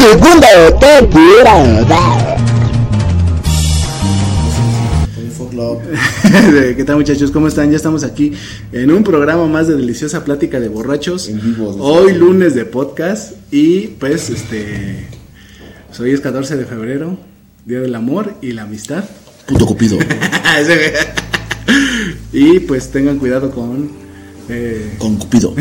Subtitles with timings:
[0.00, 2.36] Segunda temporada.
[6.76, 7.30] ¿Qué tal muchachos?
[7.30, 7.70] ¿Cómo están?
[7.70, 8.32] Ya estamos aquí
[8.72, 11.28] en un programa más de deliciosa plática de borrachos.
[11.28, 11.76] En vivo.
[11.80, 15.06] Hoy lunes de podcast y pues este
[15.88, 17.18] pues, hoy es 14 de febrero,
[17.66, 19.04] Día del Amor y la Amistad.
[19.46, 19.98] Puto Cupido.
[22.32, 23.90] y pues tengan cuidado con
[24.48, 25.54] eh, Con Cupido.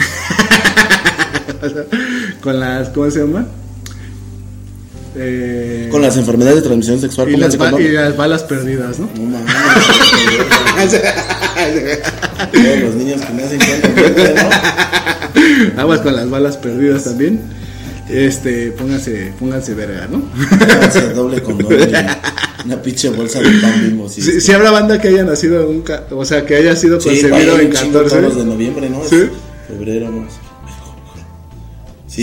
[2.42, 3.46] con las ¿cómo se llama?
[5.16, 7.30] Eh, Con las enfermedades de transmisión sexual.
[7.30, 9.10] y las, ba- y las balas perdidas, ¿no?
[9.16, 9.54] No mames.
[12.52, 14.36] Todos los niños que nacen con
[15.76, 15.82] ¿no?
[15.82, 17.40] Aguas con las balas perdidas también.
[18.10, 20.24] Este, pónganse, pónganse verga, ¿no?
[20.50, 24.10] Pónganse doble condón y una pinche bolsa de pan mismo.
[24.10, 26.76] Sí, Si, si habrá banda que haya nacido en un, ca- o sea, que haya
[26.76, 28.10] sido Sí, concebido en un chingo 14.
[28.10, 29.04] todos los de noviembre, ¿no?
[29.04, 29.30] Es Sí.
[29.68, 30.28] Febrero, ¿no?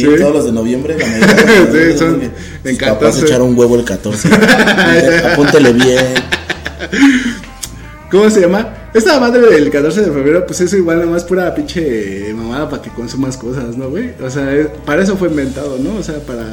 [0.00, 0.16] Sí, Sí.
[0.20, 0.96] todos los de noviembre.
[0.98, 3.24] la mayoría, Sí, son Sus en papás 14.
[3.26, 4.28] echaron un huevo el 14.
[5.32, 6.04] Apúntele bien.
[8.10, 8.72] ¿Cómo se llama?
[8.94, 12.90] Esta madre del 14 de febrero, pues eso igual nomás pura pinche mamada para que
[12.90, 14.12] consumas cosas, ¿no, güey?
[14.22, 15.96] O sea, es- para eso fue inventado, ¿no?
[15.98, 16.44] O sea, para...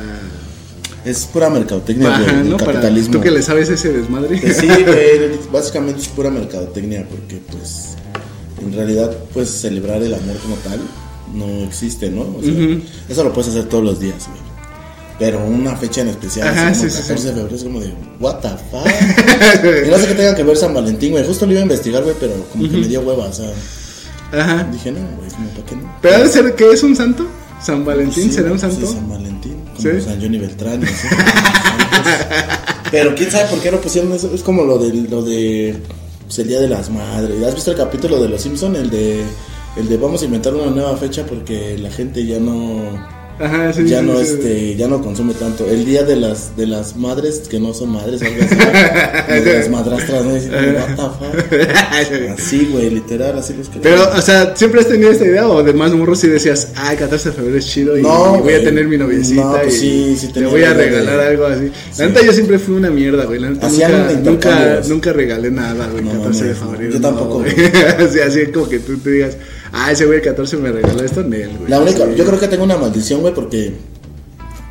[1.05, 2.57] Es pura mercadotecnia Ajá, güey, ¿no?
[2.57, 3.13] Para, capitalismo.
[3.13, 4.37] tú que le sabes ese desmadre.
[4.41, 7.89] Pues sí, güey, básicamente es pura mercadotecnia porque pues
[8.61, 10.79] en realidad pues celebrar el amor como tal
[11.33, 12.21] no existe, ¿no?
[12.21, 12.53] O sea.
[13.09, 14.53] Eso lo puedes hacer todos los días, güey.
[15.19, 17.27] Pero una fecha en especial, Ajá, así como sí, sí, 14 sí.
[17.27, 18.87] de febrero es como de what the fuck.
[19.85, 21.25] y no sé qué tenga que ver San Valentín, güey.
[21.25, 23.51] Justo lo iba a investigar, güey, pero como que me dio hueva, o sea,
[24.31, 24.67] Ajá.
[24.71, 25.97] dije, no, güey, como para qué no.
[26.01, 27.27] Pero ha de ser que es un santo.
[27.61, 28.87] San Valentín será un sí, santo.
[28.91, 30.01] San Valentín, como.
[30.01, 30.81] San Johnny Beltrán.
[32.91, 34.31] Pero quién sabe por qué lo pusieron eso.
[34.33, 35.77] Es como lo de lo de
[36.25, 37.41] pues, el Día de las Madres.
[37.43, 38.75] ¿Has visto el capítulo de Los Simpson?
[38.75, 39.23] El de
[39.77, 42.81] el de vamos a inventar una nueva fecha porque la gente ya no
[43.39, 43.85] Ajá, sí.
[43.87, 44.25] ya sí, no sí.
[44.33, 45.65] este ya no consume tanto.
[45.67, 48.55] El día de las de las madres que no son madres, algo así.
[49.43, 50.33] de las madrastras, ¿no?
[50.35, 50.53] Dicen?
[52.37, 55.73] Así, güey, literal, así los Pero, o sea, ¿siempre has tenido esta idea o de
[55.73, 58.63] más morros y decías, ay, 14 de febrero es chido y, No, y voy a
[58.63, 61.67] tener mi noviecita No, pues y tenía voy a idea de- regalar algo así?
[61.91, 62.01] Sí.
[62.01, 63.39] La neta yo siempre fui una mierda, güey.
[63.39, 66.93] La neta Hacían nunca, nunca, nunca regalé nada, güey, No 14 de febrero.
[66.93, 67.53] Yo tampoco, güey.
[67.53, 67.67] güey.
[68.07, 69.37] así, así como que tú te digas,
[69.73, 71.69] ah, ese güey el 14 me regaló esto, Nel, güey.
[71.69, 72.13] La única, Sí.
[72.15, 73.73] yo creo que tengo una maldición, güey, porque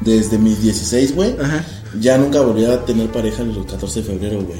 [0.01, 1.35] desde mis 16, güey,
[2.01, 4.59] ya nunca volví a tener pareja el 14 de febrero, güey.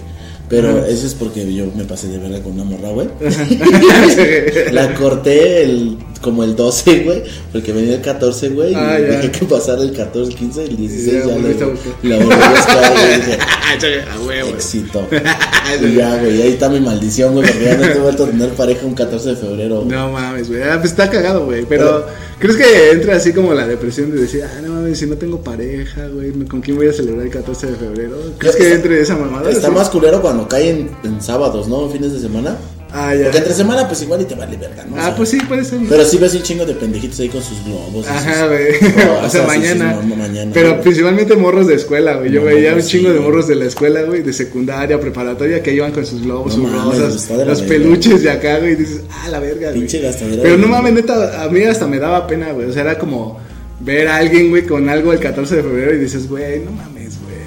[0.49, 0.87] Pero Ajá.
[0.89, 3.09] eso es porque yo me pasé de verga con una morra, güey.
[4.73, 7.23] La corté el, como el 12, güey,
[7.53, 9.07] porque venía el 14, güey, y Ah, ya.
[9.17, 12.51] dejé que pasara el 14, el 15, el 16, Ya, ya, a la, volví a
[12.51, 13.39] buscar, güey, y dije,
[14.51, 15.07] éxito.
[15.83, 18.51] Y ya, güey, ahí está mi maldición, güey, porque ya no he vuelto a tener
[18.51, 19.77] pareja un 14 de febrero.
[19.83, 19.89] güey.
[19.89, 20.63] No mames, güey.
[20.63, 21.65] Ah, pues está cagado, güey.
[21.67, 22.07] Pero,
[22.39, 25.41] ¿crees que entra así como la depresión de decir, ah, no mames, si no tengo
[25.43, 28.17] pareja, güey, ¿con quién voy a celebrar el 14 de febrero?
[28.39, 29.51] ¿Crees que Está- entre esa mamada?
[29.51, 29.75] Está Sí.
[29.75, 31.89] más culero cuando cae en, en sábados, ¿no?
[31.89, 32.57] Fines de semana.
[32.95, 33.25] Ah, ya.
[33.25, 34.97] Porque entre semana, pues igual y te vale verga, ¿no?
[34.97, 35.81] O Ah, sea, pues sí, puede ser.
[35.89, 38.07] Pero sí ves un chingo de pendejitos ahí con sus globos.
[38.07, 38.75] Ajá, güey.
[39.25, 40.01] o sea, sus mañana.
[40.53, 40.83] Pero güey.
[40.83, 42.31] principalmente morros de escuela, güey.
[42.31, 43.29] Yo No, veía un chingo de güey.
[43.29, 46.99] morros de la escuela, güey, de secundaria, preparatoria, que iban con sus globos, sus mames,
[46.99, 47.67] rosas, los verga.
[47.69, 48.73] peluches de acá, güey.
[48.73, 49.81] Y dices, ah, la verga, güey.
[49.81, 52.69] Pinche gastadera Pero no mames, neta, a mí hasta me daba pena, güey.
[52.69, 53.41] O sea, era como
[53.81, 56.92] ver a alguien, güey, con algo el 14 de febrero y dices, güey, no mames,
[56.92, 56.92] güey.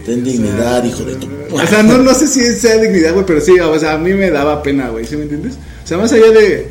[0.05, 3.41] Ten dignidad, hijo de tu- O sea, no, no sé si sea dignidad, güey, pero
[3.41, 5.53] sí, o sea, a mí me daba pena, güey, ¿sí me entiendes?
[5.83, 6.67] O sea, más allá de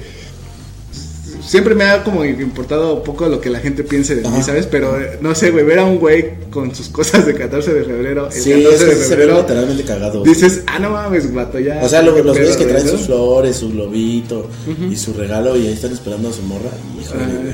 [1.46, 4.42] siempre me ha como importado poco lo que la gente piense de mí.
[4.42, 4.66] ¿sabes?
[4.66, 8.26] Pero no sé, güey, ver a un güey con sus cosas de 14 de febrero,
[8.26, 10.22] el Sí, 14 es de se ve febrero, literalmente cagado.
[10.22, 11.80] dices, ah, no mames, guato, ya.
[11.82, 14.48] O sea, lo- los güeyes que traen sus flores, su globito
[14.90, 16.70] y su regalo y ahí están esperando a su morra.
[17.00, 17.52] Híjole.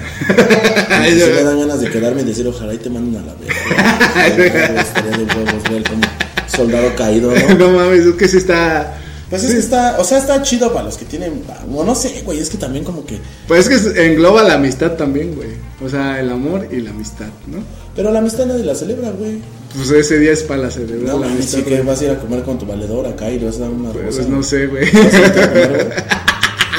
[0.88, 1.06] Ah.
[1.10, 4.80] Y me dan ganas de quedarme y decir, ojalá y te manden a la verga.
[4.82, 6.02] Estaría de huevos ver como
[6.46, 7.54] soldado caído, ¿no?
[7.54, 8.96] no mames, es que sí está.
[9.30, 11.42] Pues es que está, o sea, está chido para los que tienen,
[11.72, 14.92] o no sé, güey, es que también como que, Pues es que engloba la amistad
[14.96, 15.50] también, güey.
[15.82, 17.58] O sea, el amor y la amistad, ¿no?
[17.94, 19.38] pero la amistad nadie la celebra, güey.
[19.76, 21.58] Pues ese día es para celebrar No la amistad.
[21.58, 23.60] sí que vas a ir a comer con tu valedor acá y le vas a
[23.60, 24.28] dar una Pues rosa.
[24.28, 24.88] no sé, güey.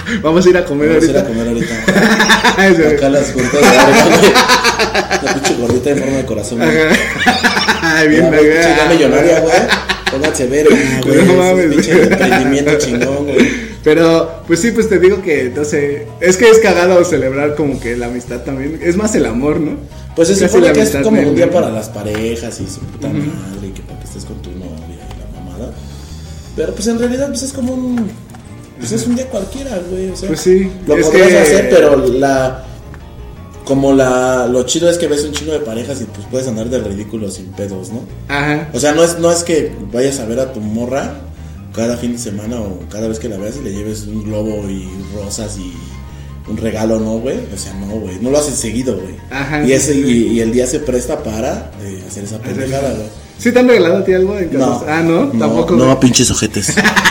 [0.21, 0.89] ¿Vas a ir a comer?
[0.89, 1.83] Vamos a ir a comer Vamos a ir ahorita.
[1.83, 2.95] a comer ahorita.
[2.95, 5.25] Acá las gorditas de.
[5.25, 6.69] La pinche gordita en forma de corazón, güey.
[7.81, 9.53] Ay, bien, güey, pinche millonaria, güey.
[10.12, 10.75] Pónganse verga,
[11.06, 11.15] güey.
[11.15, 11.65] No Ese mames.
[11.68, 13.71] pinche emprendimiento chingón, güey.
[13.83, 17.80] Pero, pues sí, pues te digo que, no sé, es que es cagado celebrar como
[17.80, 18.80] que la amistad también.
[18.83, 19.77] Es más el amor, ¿no?
[20.15, 23.68] Pues se supone que es como un día para las parejas y su puta madre,
[23.68, 25.71] y que para que estés con tu novia y la mamada.
[26.56, 28.12] Pero pues en realidad pues es como un
[28.81, 30.28] pues es un día cualquiera, güey, o sea.
[30.28, 32.66] Pues sí, Lo es podrías que- hacer, pero la
[33.66, 36.68] como la lo chido es que ves un chingo de parejas y pues puedes andar
[36.69, 38.01] de ridículo sin pedos, ¿no?
[38.28, 38.68] Ajá.
[38.74, 41.13] O sea, no es no es que vayas a ver a tu morra
[41.74, 44.68] cada fin de semana o cada vez que la veas y le lleves un globo
[44.69, 45.72] y rosas y
[46.50, 47.38] un regalo, ¿no, güey?
[47.54, 48.18] O sea, no, güey.
[48.19, 49.16] No lo haces seguido, güey.
[49.30, 50.01] Ajá, Y, sí, ese, sí.
[50.06, 53.07] y, y el día se presta para eh, hacer esa pendejada, güey.
[53.38, 54.57] ¿Sí te han regalado a ti algo en casa?
[54.66, 54.83] No.
[54.88, 55.28] Ah, ¿no?
[55.39, 55.75] Tampoco.
[55.75, 56.00] No, güey.
[56.00, 56.75] pinches ojetes.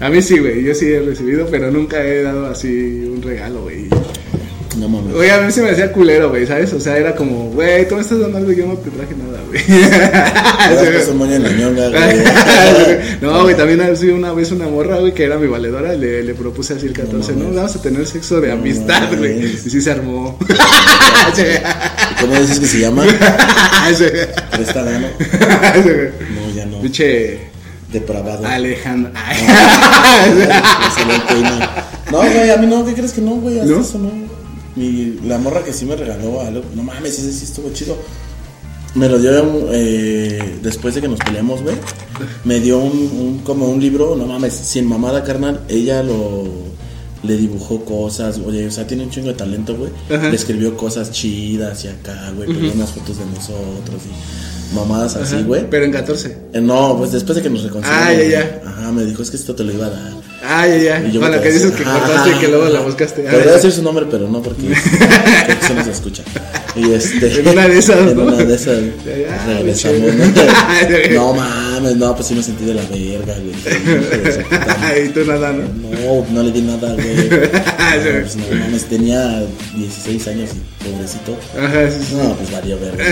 [0.00, 0.64] A mí sí, güey.
[0.64, 3.88] Yo sí he recibido, pero nunca he dado así un regalo, güey.
[4.76, 5.14] No mames.
[5.14, 6.72] Oye, a mí se me hacía culero, güey, ¿sabes?
[6.72, 9.14] O sea, era como, güey, tú me estás dando algo y yo no te traje
[9.14, 9.60] nada, güey.
[13.20, 13.82] no, güey, también
[14.14, 17.34] una vez una morra, güey, que era mi valedora, le, le propuse así el 14,
[17.34, 17.52] ¿no?
[17.52, 19.44] Vamos a tener sexo de No amistad, güey.
[19.44, 20.38] Y sí se armó.
[20.48, 20.52] ¿Y
[22.20, 23.04] ¿Cómo dices que se llama?
[24.52, 24.84] Presta.
[24.84, 26.80] No, ya no.
[26.80, 27.51] Pinche
[27.92, 28.46] Depravado.
[28.46, 29.12] Alejandra.
[29.14, 29.36] Ay.
[32.10, 33.58] No, güey, a mí no, ¿qué crees que no, güey?
[33.60, 33.80] Hasta ¿No?
[33.80, 34.10] eso no.
[34.76, 37.96] Mi, la morra que sí me regaló algo, no mames, ese sí estuvo chido.
[38.94, 41.76] Me lo dio eh, después de que nos peleamos, güey.
[42.44, 45.62] Me dio un, un- como un libro, no mames, sin mamada, carnal.
[45.68, 46.44] Ella lo
[47.22, 49.90] le dibujó cosas, oye, o sea, tiene un chingo de talento, güey.
[50.08, 55.36] Le escribió cosas chidas y acá, güey, pegó unas fotos de nosotros y mamadas así,
[55.36, 55.68] Ajá, güey.
[55.68, 56.36] Pero en 14.
[56.52, 58.06] Eh, no, pues después de que nos reconciliamos.
[58.08, 58.62] Ah, ya, ya.
[58.66, 60.12] Ajá, me dijo, es que esto te lo iba a dar.
[60.44, 61.06] Ah, ya, ya.
[61.06, 63.28] Y yo la que dices así, que ah, cortaste y que luego la buscaste.
[63.28, 63.56] Ah, Podría ya.
[63.56, 64.62] decir su nombre, pero no, porque
[65.46, 66.24] creo que se nos escucha.
[66.74, 67.40] Y este.
[67.40, 68.22] En una de esas, En ¿no?
[68.24, 68.78] una de esas.
[69.46, 70.00] Regresamos.
[71.12, 71.34] ¿no?
[71.34, 75.04] Mames, no, pues sí me sentí de la verga, güey.
[75.06, 75.62] Y tú nada, ¿no?
[75.62, 77.28] No, no le di nada, güey.
[77.28, 79.42] Pues no mames, tenía
[79.76, 81.36] 16 años y pobrecito.
[81.58, 82.14] Ajá, sí, sí.
[82.14, 83.04] No, pues valió verga.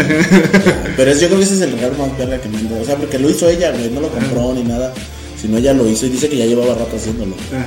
[0.97, 2.83] Pero es- yo creo que ese es el regalo más verga que me han dado.
[2.83, 4.93] O sea, porque lo hizo ella, güey, no lo compró ni nada.
[5.41, 7.35] Sino ella lo hizo y dice que ya llevaba rato haciéndolo.
[7.51, 7.65] Ajá.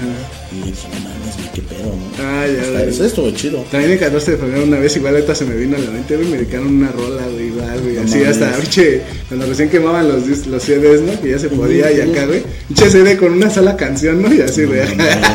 [0.51, 2.23] Y dije, no mames, güey, qué pedo, ¿no?
[2.23, 2.89] Ah, ya, Está- güey.
[2.89, 3.65] Eso estuvo chido.
[3.71, 6.15] También el 14 de febrero una vez igual ahorita se me vino a la mente,
[6.15, 8.27] güey, me dedicaron una rola, güey, igual, güey, No así mames.
[8.41, 11.19] hasta, pinche, cuando recién quemaban los, los CDs, ¿no?
[11.19, 14.31] Que ya se podía y acá, güey, pinche CD con una sola canción, ¿no?
[14.31, 15.33] Y así, güey, acá.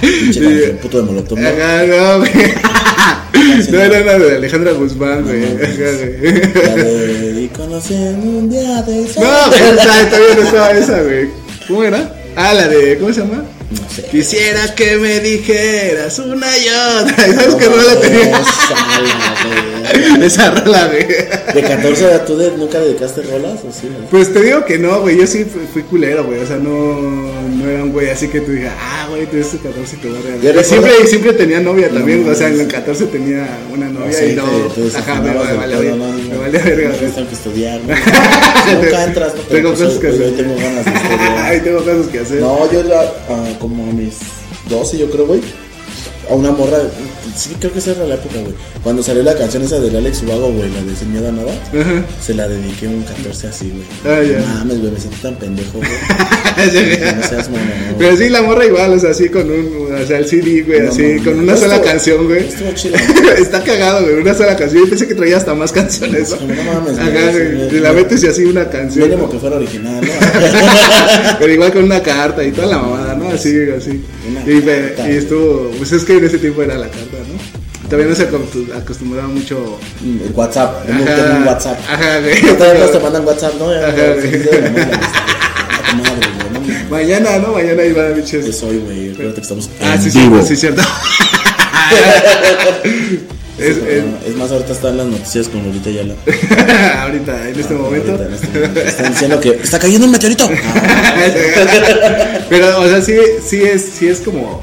[0.00, 1.48] Pinche canción, puto de molotov, ¿no?
[1.48, 2.30] No, güey.
[3.70, 5.40] No, era una de Alejandra Guzmán, güey.
[5.40, 5.78] No, mames.
[6.20, 7.44] güey.
[7.44, 9.00] Y conocí en un día de.
[9.00, 11.28] No, todavía no estaba esa, güey.
[11.72, 12.06] ¿Cómo era?
[12.36, 13.44] Ah, la de, ¿cómo se llama?
[13.80, 14.02] No sé.
[14.10, 17.28] Quisiera que me dijeras una y otra.
[17.28, 18.44] ¿Y ¿Sabes No qué rola tenía?
[18.44, 20.24] sala.
[20.24, 21.06] Esa rola, güey.
[21.54, 23.88] De 14 a tú de- nunca dedicaste rolas o sí?
[23.88, 24.08] güey?
[24.10, 25.18] Pues te digo que no, güey.
[25.18, 26.38] Yo sí fui, fui culero, güey.
[26.40, 26.70] O sea, no,
[27.48, 30.18] no era un güey así que tú digas, ah, güey, tienes 14 y te voy
[30.58, 32.24] a siempre, siempre tenía novia también.
[32.24, 32.74] No o sea, en el mames.
[32.74, 34.44] 14 tenía una novia Sí, y no.
[34.44, 36.40] te ajá, me, vale, pedo, me, ¿no?
[36.40, 36.94] vale verga, No.
[37.12, 37.94] Tengo que estudiar, ¿no?
[38.82, 39.42] Nunca entras, ¿no?
[39.42, 40.36] Tengo pues, cosas que hoy hacer.
[40.36, 41.64] tengo ganas de Ay, estudiar.
[41.64, 42.40] tengo cosas que hacer.
[42.40, 44.18] No, yo ya, ah, como a mis
[44.68, 45.40] 12, yo creo, güey.
[46.28, 46.78] A una morra,
[47.36, 48.54] sí, creo que esa era la época, güey.
[48.82, 51.52] Cuando salió la canción esa del Alex Ubago, güey, la de Sin Miedo a Nada,
[51.52, 52.04] Ajá.
[52.20, 54.16] se la dediqué un 14 así, güey.
[54.16, 54.38] Ah, ya.
[54.58, 55.88] Mames, güey, me sentí tan pendejo, güey.
[57.16, 57.96] No seas mamón.
[57.98, 60.80] Pero sí, la morra igual, o sea, así con un, o sea, el CD, güey,
[60.80, 62.46] No así, con una sola canción, güey.
[62.48, 62.96] Estuvo chido.
[63.38, 64.82] Está cagado, güey, una sola canción.
[64.84, 66.54] Yo pensé que traía hasta más canciones, ¿no?
[66.54, 67.76] No mames, güey, Ajá, sí, güey, güey.
[67.76, 69.08] y la metes y así una canción.
[69.08, 70.12] Mínimo que fuera original, ¿no?
[71.38, 73.28] Pero igual con una carta y toda la mamada, ¿no?
[73.28, 74.02] Así, así.
[74.28, 75.10] Una Y, me- carta.
[75.10, 77.11] y estuvo, pues es que en ese tiempo era la carta.
[77.92, 79.78] Todavía no se acostum- acostumbraba mucho.
[80.02, 81.78] El WhatsApp, tengo Ajá, tengo un WhatsApp.
[81.90, 82.40] Ajá, güey.
[82.56, 83.68] Todavía no te mandan WhatsApp, ¿no?
[83.70, 84.48] Ajá, güey.
[86.90, 87.48] Mañana, ¿no?
[87.52, 88.56] Mañana iba a biches.
[88.56, 89.10] soy, güey.
[89.12, 90.40] Acuérdate que estamos Ah, en sí, vivo.
[90.40, 90.82] sí, sí, cierto.
[93.58, 96.14] es, es- Es más, ahorita están las noticias con Lolita Yala.
[97.02, 98.12] ahorita, en este momento.
[98.12, 98.80] Ahorita, en este momento.
[98.80, 100.48] Están diciendo que está cayendo un meteorito.
[100.50, 101.14] Ah,
[102.48, 104.62] Pero, o sea, sí, sí es, sí es como.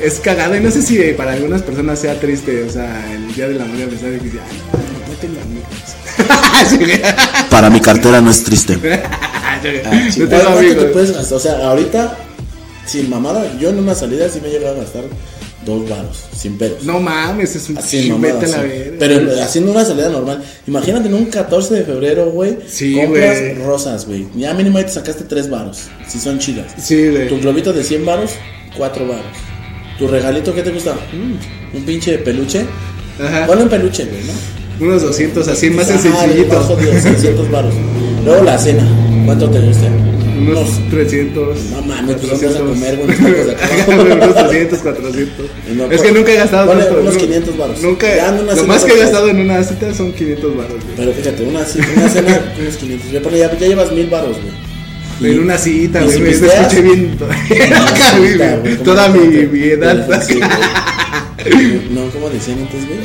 [0.00, 3.48] Es cagado y no sé si para algunas personas sea triste, o sea, el día
[3.48, 5.36] de la madre a pesar de que dice, ay, no, no tengo.
[7.50, 8.78] Para mi cartera no es triste.
[9.84, 10.08] Ah.
[11.32, 12.16] O sea, ahorita,
[12.86, 15.04] sin mamada, yo en una salida sí me he llegado a gastar
[15.64, 16.84] dos varos, sin pedos.
[16.84, 18.68] No mames, es un Así, mamada, vete a la sí.
[18.68, 18.96] verga.
[18.98, 20.42] Pero haciendo una salida normal.
[20.66, 22.58] Imagínate en un 14 de febrero, güey.
[22.68, 23.54] Sí, compras güey.
[23.64, 24.26] rosas, güey.
[24.36, 25.84] Ya mínimo ahí te sacaste tres varos.
[26.06, 26.72] Si son chidas.
[26.80, 27.40] Sí, Tu güey.
[27.40, 28.30] globito de 100 varos,
[28.76, 29.24] cuatro varos.
[29.98, 30.94] ¿Tu regalito qué te gusta?
[31.12, 31.76] Mm.
[31.76, 32.64] Un pinche peluche.
[33.18, 33.46] Ajá.
[33.46, 34.86] Ponle un peluche, güey, ¿no?
[34.86, 36.54] Unos 200, así más Ajá, sencillito.
[36.54, 37.74] bajo de 600 baros.
[38.24, 38.86] Luego la cena.
[39.24, 39.86] ¿Cuánto te gusta?
[40.38, 41.58] Unos 300.
[41.70, 42.68] No mames, pues vamos a 400.
[42.68, 44.16] comer, güey, unos tacos de acá.
[44.26, 45.46] unos 300, 400.
[45.76, 47.00] No, es pues, que nunca he gastado ponle tanto.
[47.00, 47.82] unos nu- 500 varos.
[47.82, 50.96] Nunca, en lo más que he gastado en una cita son 500 baros, güey.
[50.98, 53.10] Pero fíjate, una, una cena, unos 500.
[53.12, 53.20] Ya,
[53.58, 54.65] ya, llevas mil baros, güey.
[55.20, 57.18] En una cita, güey, me escuché bien.
[58.84, 60.06] Toda ¿cómo mi, edad.
[61.90, 62.98] No, ¿cómo decían antes, güey?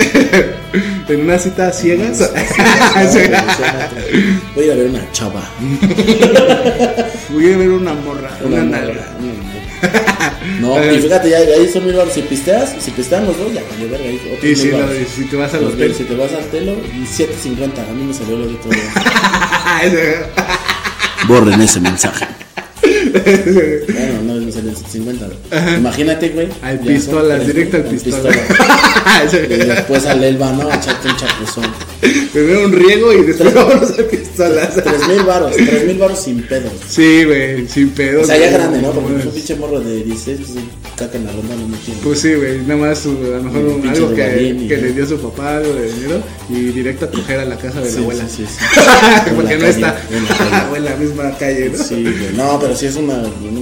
[1.10, 2.32] En una cita ciegas.
[4.56, 5.48] Voy a ir a ver una chava.
[7.30, 9.06] Voy a ver una morra, una, nalga.
[10.60, 12.14] No, y fíjate, ya, ahí son mil baros.
[12.14, 14.08] Si pisteas, si pistean los dos, ya valió verga.
[14.42, 14.72] Y si,
[15.16, 15.94] si te vas al hotel.
[15.94, 17.90] Si te vas al telo, y 7.50.
[17.90, 18.62] A mí me salió lo de día.
[21.28, 22.41] Borren ese mensaje.
[23.12, 25.26] Bueno, no me salió 750.
[25.26, 25.78] güey.
[25.78, 26.48] Imagínate, güey.
[26.62, 28.30] Al pistolas, directo al al pistola.
[29.34, 30.68] Y después al Elba, ¿no?
[30.74, 31.66] Echarte un chapuzón.
[32.34, 34.76] Primero un riego y después vámonos a pistolas.
[34.84, 36.72] 3 mil baros, 3 mil baros sin pedos.
[36.90, 38.22] Sí, güey, sin pedo.
[38.22, 38.92] O sea, ya grande, ¿no?
[38.92, 40.66] Porque Pues, un pinche morro de 16, pues
[40.96, 42.00] caca en la ronda no me tiene.
[42.04, 45.06] Pues sí, güey, nada más su- a lo mejor Un un- algo que, le dio
[45.08, 48.02] su papá, algo de dinero, y directo a coger a la casa de Sí, la
[48.02, 48.24] abuela.
[48.28, 48.66] sí, sí,
[49.36, 51.84] Porque la no calle, está en la en la misma calle, ¿no?
[51.84, 52.34] Sí, güey.
[52.36, 53.01] No, pero sí es una.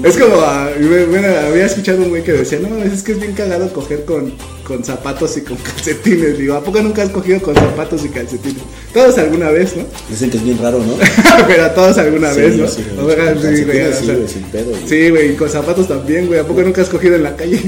[0.03, 0.69] Es como, ah,
[1.09, 4.33] bueno, había escuchado un güey que decía, no, es que es bien cagado coger con,
[4.63, 6.37] con zapatos y con calcetines.
[6.37, 8.61] Digo, ¿a poco nunca has cogido con zapatos y calcetines?
[8.93, 9.83] Todos alguna vez, ¿no?
[10.09, 10.93] Dicen que es bien raro, ¿no?
[11.47, 12.67] Pero a todos alguna Sí, vez, ¿no?
[12.67, 14.81] sí, O sea, con sí, calcetines güey, sí, güey, sin pedo, güey.
[14.87, 16.39] Sí, güey, y con zapatos también, güey.
[16.39, 17.61] ¿A poco nunca has cogido en la calle?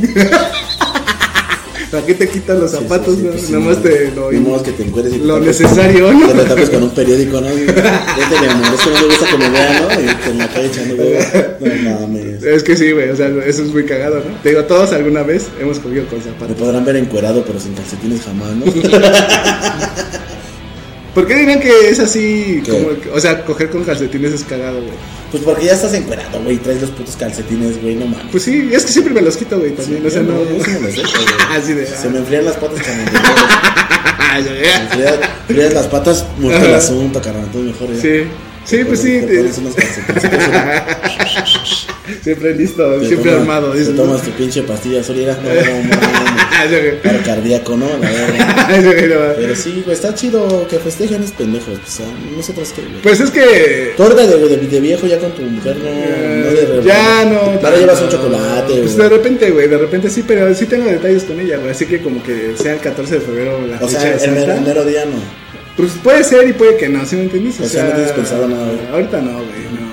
[1.91, 3.15] ¿Para qué te quitan los Sí, sí, zapatos?
[3.17, 3.31] sí, no?
[3.31, 3.83] pues sí, Nada más no.
[3.83, 6.27] te lo, modo que te encueres y te lo tapes- necesario, ¿no?
[6.27, 7.47] Te lo tapes con un periódico, ¿no?
[7.47, 7.73] Vete,
[8.41, 9.93] mi amor, es que no me gusta que me vean, ¿no?
[10.01, 11.19] Y te la calle echando huevo.
[11.59, 12.43] No mames.
[12.43, 14.41] Es que sí, güey, o sea, eso es muy cagado, ¿no?
[14.41, 16.55] Te digo, todos alguna vez hemos cogido con Me zapatos.
[16.57, 18.65] podrán ver encuerado, pero sin calcetines jamás, ¿no?
[21.13, 22.63] ¿Por qué dirán que es así?
[22.65, 24.93] Como, o sea, coger con calcetines es cagado, güey.
[25.29, 28.27] Pues porque ya estás encuerado, güey, traes los putos calcetines, güey, no mames.
[28.31, 30.05] Pues sí, es que siempre me los quito, güey, también.
[30.05, 30.33] o sea, no.
[30.63, 31.09] sí me los dejo.
[31.51, 31.85] Así de.
[31.85, 33.19] Se me enfrían las patas cuando me
[34.23, 35.15] Ah, enfrías,
[35.49, 37.93] enfrías las patas, muerto el asunto, carnal, todo mejor.
[37.93, 38.01] ya.
[38.01, 38.23] Sí.
[38.65, 39.21] Sí, pues sí.
[39.21, 39.73] Te unos
[42.23, 43.71] siempre listo, te siempre tomas- armado.
[43.71, 45.37] Te tomas tu pinche pastilla sólida.
[45.41, 45.91] No, no.
[47.03, 47.87] Paro cardíaco, ¿no?
[47.99, 49.35] La verdad.
[49.37, 51.79] Pero sí, güey, está chido que festejen esos pendejos.
[52.35, 53.01] Nosotros qué, güey.
[53.01, 53.93] Pues es que.
[53.97, 55.89] Ahorita de, de, de viejo ya con tu mujer, no.
[55.89, 57.39] no de ya no.
[57.39, 61.23] Ahora llevas un chocolate, Pues de repente, güey, de repente sí, pero sí tengo detalles
[61.23, 61.71] con ella, güey.
[61.71, 64.61] Así que como que sea el 14 de febrero la O fecha sea, el el
[64.61, 65.51] mero día no.
[65.81, 67.59] Pues puede ser y puede que no, ¿sí me entiendes?
[67.59, 68.87] O sea, no tienes pensado nada, güey.
[68.91, 69.91] Ahorita no, güey, no.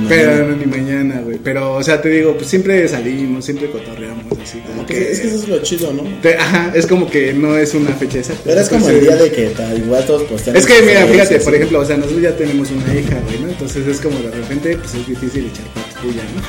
[0.00, 0.48] Ni Pero mañana.
[0.48, 1.38] no, ni mañana, güey.
[1.44, 5.12] Pero, o sea, te digo, pues siempre salimos, siempre cotorreamos, así como que.
[5.12, 6.02] es que eso es lo chido, ¿no?
[6.22, 8.42] te- ajá, es como que no es una fecha exacta.
[8.46, 10.56] Pero es como el día de que tal, igual todos postean.
[10.56, 13.48] Es que mira, fíjate, por ejemplo, o sea, nosotros ya tenemos una hija, güey, ¿no?
[13.50, 15.66] Entonces es como de repente, pues es difícil echar
[16.02, 16.42] patrulla, ¿no?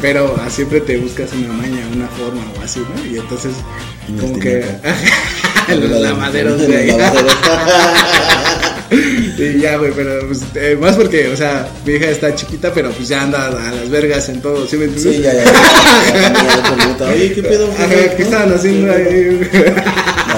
[0.00, 3.06] Pero ah, siempre te buscas una maña, una forma o así, ¿no?
[3.06, 3.52] Y entonces,
[4.08, 4.64] En el como que.
[5.68, 6.86] los lavaderos, Los güey.
[6.88, 7.32] lavaderos.
[9.38, 12.90] Y ya, güey, pero pues, eh, más porque, o sea, mi hija está chiquita, pero
[12.90, 15.16] pues ya anda a las vergas en todo, ¿sí me entiendes?
[15.16, 15.44] Sí, ya, ya.
[15.44, 17.68] ya, ya, ya, Oye, ¿qué pedo?
[17.72, 17.88] Ajá?
[18.16, 19.40] ¿qué estaban haciendo ahí?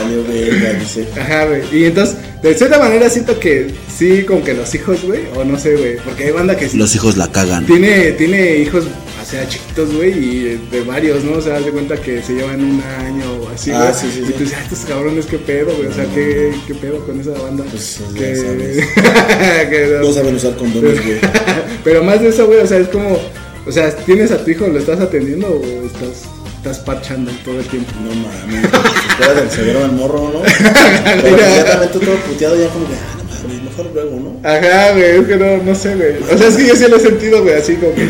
[0.03, 1.07] Valió verga, dice.
[1.19, 1.63] Ajá, güey.
[1.73, 5.59] Y entonces, de cierta manera siento que sí, como que los hijos, güey, o no
[5.59, 7.67] sé, güey, porque hay banda que sí Los hijos la cagan.
[7.67, 11.33] tiene, tiene hijos, o sea, chiquitos, güey, y de varios, ¿no?
[11.39, 13.95] O sea, haz de cuenta que se llevan un año o así, Ah, güey.
[13.95, 14.33] sí, sí, y sí.
[14.33, 17.31] tú dices, ah, estos cabrones, qué pedo, güey, o sea, ¿qué, qué pedo con esa
[17.33, 17.65] banda.
[17.71, 18.37] Pues, ya que...
[18.37, 18.77] sabes.
[19.71, 21.19] que- No saben usar condones, güey.
[21.85, 23.19] Pero más de eso, güey, o sea, es como,
[23.67, 26.23] o sea, ¿tienes a tu hijo, lo estás atendiendo o estás,
[26.71, 27.93] estás parchando todo el tiempo?
[28.05, 28.65] No mames.
[29.11, 30.43] Espera del severo al morro, ¿no?
[31.05, 34.49] Pero inmediatamente todo puteado ya como que, ah, no mames, mejor luego, ¿no?
[34.49, 36.17] Ajá, güey, es que no, no sé, güey.
[36.23, 38.09] O sea, es que yo sí lo he sentido, güey, así como que.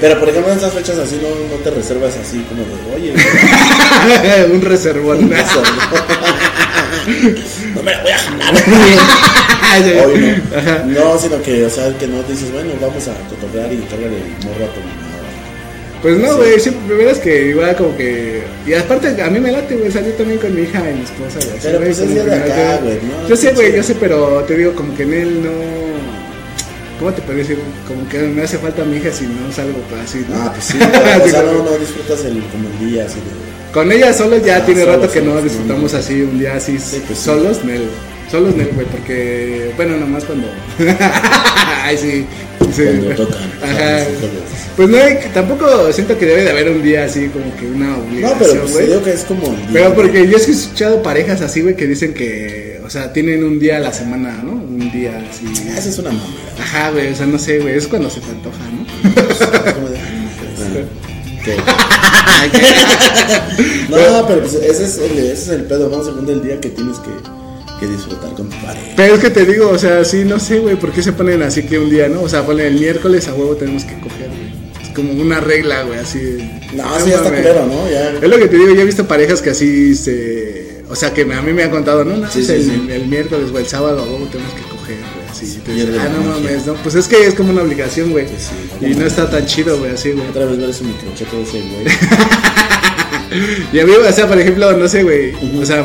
[0.00, 3.12] Pero por ejemplo en esas fechas así no, no te reservas así como de, oye,
[4.54, 5.30] un reservón.
[5.30, 5.62] eso,
[7.74, 8.54] no me la voy a jalar.
[10.06, 10.58] Hoy no.
[10.58, 10.84] Ajá.
[10.86, 14.46] No, sino que, o sea, que no dices, bueno, vamos a cotorrear y cargar el
[14.46, 15.09] morro a tu mamá.
[16.02, 18.42] Pues no, güey, siempre verás que igual como que.
[18.66, 21.38] Y aparte, a mí me late, güey, salir también con mi hija y mi esposa,
[21.46, 21.58] güey.
[21.62, 21.96] Pero, ¿sabes?
[21.98, 23.28] pues, es de acá, güey, ¿no?
[23.28, 23.76] Yo sé, güey, Sí.
[23.76, 25.50] yo sé, pero te digo, como que en él no.
[27.00, 27.58] ¿Cómo te decir?
[27.88, 30.36] Como que me hace falta mi hija si no salgo pues, así, ¿no?
[30.36, 33.14] Ah, pues sí, pero, o sea, Sí, no, no disfrutas el, como el día así
[33.14, 33.72] de...
[33.72, 37.02] Con ella solos ya Ah, tiene rato que no disfrutamos así un día así Sí,
[37.06, 37.24] pues sí.
[37.24, 37.84] solos, Nel.
[38.30, 40.48] Solos, Nel, güey, porque, bueno, nomás cuando.
[41.84, 42.26] Ay, sí.
[42.74, 42.82] sí.
[42.84, 43.50] Cuando tocan.
[43.62, 44.04] Ajá.
[44.76, 47.88] Pues no hay, tampoco siento que debe de haber un día así como que una
[47.88, 51.02] No, obligación, pero pues, digo que es como el día, Pero porque yo he escuchado
[51.02, 54.52] parejas así, güey, que dicen que, o sea, tienen un día a la semana, ¿no?
[54.52, 55.46] Un día así.
[55.70, 56.30] Ah, Esa es una mamada.
[56.58, 58.86] Ajá, güey, o sea, no sé, güey, es cuando se te antoja, ¿no?
[59.30, 60.30] Es como de, ah,
[63.88, 63.96] no.
[63.96, 66.02] No, pero pues ese es el, ese es el pedo, ¿no?
[66.02, 67.10] Según el día que tienes que,
[67.80, 68.86] que disfrutar con tu pareja.
[68.96, 71.42] Pero es que te digo, o sea, sí, no sé, güey, ¿por qué se ponen
[71.42, 72.22] así que un día, no?
[72.22, 74.49] O sea, ponen el miércoles a huevo tenemos que coger, güey.
[75.08, 76.18] Como una regla, güey, así.
[76.74, 77.90] No, sí, ya está culero, ¿no?
[77.90, 78.10] Ya.
[78.10, 80.82] Es lo que te digo, yo he visto parejas que así se.
[80.88, 82.64] O sea, que me- a mí me han contado, no, no, Sí, es sí, el,
[82.64, 82.86] sí.
[82.90, 85.46] el miércoles o el sábado, a huevo tenemos que coger, güey, así.
[85.64, 86.42] Te ah, no magia.
[86.42, 86.74] mames, no.
[86.74, 88.26] Pues es que es como una obligación, güey.
[88.26, 90.26] Sí, y no está tan chido, güey, así, güey.
[90.28, 91.84] Otra vez ver ese microcheto de ese güey.
[93.72, 95.32] Y a mí, o sea, por ejemplo, no sé, güey.
[95.60, 95.84] O sea,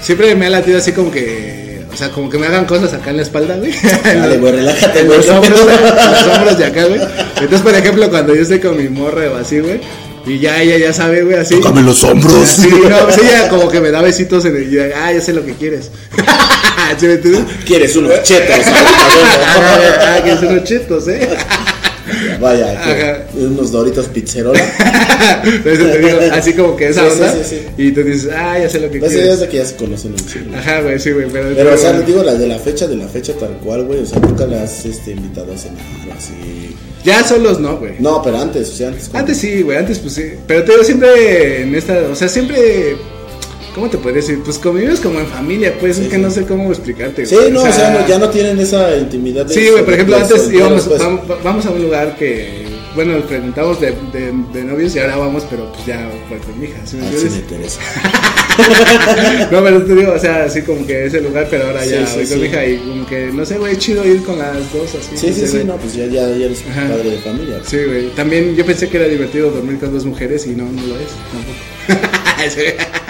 [0.00, 1.65] siempre me ha latido así como que.
[1.96, 3.72] O sea, como que me hagan cosas acá en la espalda, güey.
[4.04, 5.16] Dale, güey, relájate, güey.
[5.16, 5.60] los hombros,
[6.26, 7.00] los hombros de acá, güey.
[7.00, 9.80] Entonces, por ejemplo, cuando yo estoy con mi morra o así, güey.
[10.26, 11.54] Y ya ella ya sabe, güey, así.
[11.54, 12.46] Tócame los hombros.
[12.46, 14.70] Sí, no, pues ella como que me da besitos en el.
[14.70, 15.90] y ya, ah, ya sé lo que quieres.
[16.98, 17.44] ¿Sí me entiendes?
[17.64, 18.56] ¿Quieres unos chetos?
[19.58, 21.30] Ah, que son los chetos, eh.
[22.40, 24.60] Vaya, unos doritos pizzerola.
[25.44, 27.32] Entonces te digo, así como que esa Sí, onda.
[27.32, 27.66] sí, sí.
[27.76, 29.34] Y tú dices, ah, ya sé lo que Pues quieres.
[29.34, 30.56] es de que ya se conocen un chingo.
[30.56, 31.26] Ajá, güey, sí, güey.
[31.32, 33.84] Pero, Pero, o sea, les digo, la de la fecha, de la fecha tal cual,
[33.84, 34.00] güey.
[34.00, 35.82] O sea, nunca la has este, invitado a cenar
[36.16, 36.74] así.
[37.04, 37.92] Ya solos no, güey.
[38.00, 39.06] No, pero antes, o sea, antes.
[39.08, 40.24] como- Antes sí, güey, antes pues sí.
[40.46, 42.96] Pero te digo siempre en esta, o sea, siempre.
[43.76, 44.40] ¿Cómo te podría decir?
[44.42, 46.22] Pues convivimos como en familia, pues, Sí, es que sí.
[46.22, 47.26] no sé cómo explicarte.
[47.26, 47.52] Sí, güey.
[47.52, 49.44] no, o sea, no, ya no tienen esa intimidad.
[49.46, 50.98] de Sí, güey, por ejemplo, antes íbamos, pues.
[50.98, 52.64] vamos, vamos a un lugar que,
[52.94, 56.58] bueno, nos preguntamos de, de, de novios y ahora vamos, pero pues ya fue con
[56.58, 57.32] mi hija, ¿sí me Ah, sí, entiendes?
[57.32, 57.80] me interesa.
[59.52, 62.10] No, pero te digo, o sea, así como que ese lugar, pero ahora Sí, ya
[62.14, 64.88] voy con mi hija y como que, no sé, güey, chido ir con las dos
[64.94, 65.14] así.
[65.14, 66.88] Sí, sí, sé, sí, no, pues ya, ya, ya eres Ajá.
[66.88, 67.60] padre de familia.
[67.66, 68.08] Sí, güey.
[68.14, 71.08] También yo pensé que era divertido dormir con dos mujeres y no, no lo es
[71.30, 72.16] tampoco.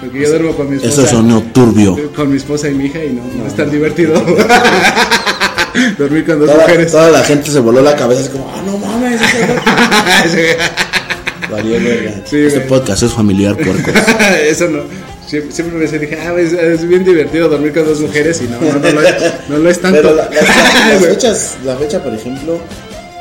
[0.00, 1.02] Porque yo duermo con mi esposa.
[1.02, 2.12] Eso sonó turbio.
[2.14, 4.14] Con mi esposa y mi hija y no, no, es tan divertido.
[5.98, 6.90] dormir con dos Toda, mujeres.
[6.92, 9.58] toda la gente se voló la cabeza, así como, ah, no mames, ese güey".
[10.30, 11.50] Sí.
[11.50, 12.12] Valió verga.
[12.24, 12.68] Sí, este güey.
[12.68, 13.92] podcast es familiar, puercos.
[14.42, 14.82] Eso no.
[15.26, 18.60] Siempre, siempre pensé, dije, ah, es, es bien divertido dormir con dos mujeres y no,
[18.60, 19.14] no, no, lo, es,
[19.48, 19.96] no lo es tanto.
[20.02, 21.12] Pero la, la- las Güey.
[21.12, 22.58] fechas, la fecha, por ejemplo,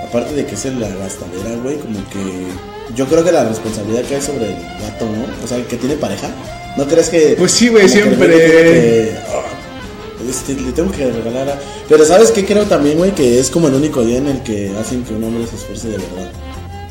[0.07, 2.47] aparte de que es la gastadera, güey, como que
[2.95, 5.43] yo creo que la responsabilidad que hay sobre el gato, ¿no?
[5.43, 6.29] O sea, que tiene pareja,
[6.77, 7.35] ¿no crees que...
[7.37, 8.15] Pues sí, güey, que siempre.
[8.27, 11.59] güey tiene que, "Ah, este, le tengo que regalar a...
[11.87, 13.11] Pero ¿sabes qué creo también, güey?
[13.13, 15.87] Que es como el único día en el que hacen que un hombre se esfuerce
[15.89, 16.31] de verdad.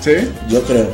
[0.01, 0.13] ¿Sí?
[0.49, 0.89] Yo creo.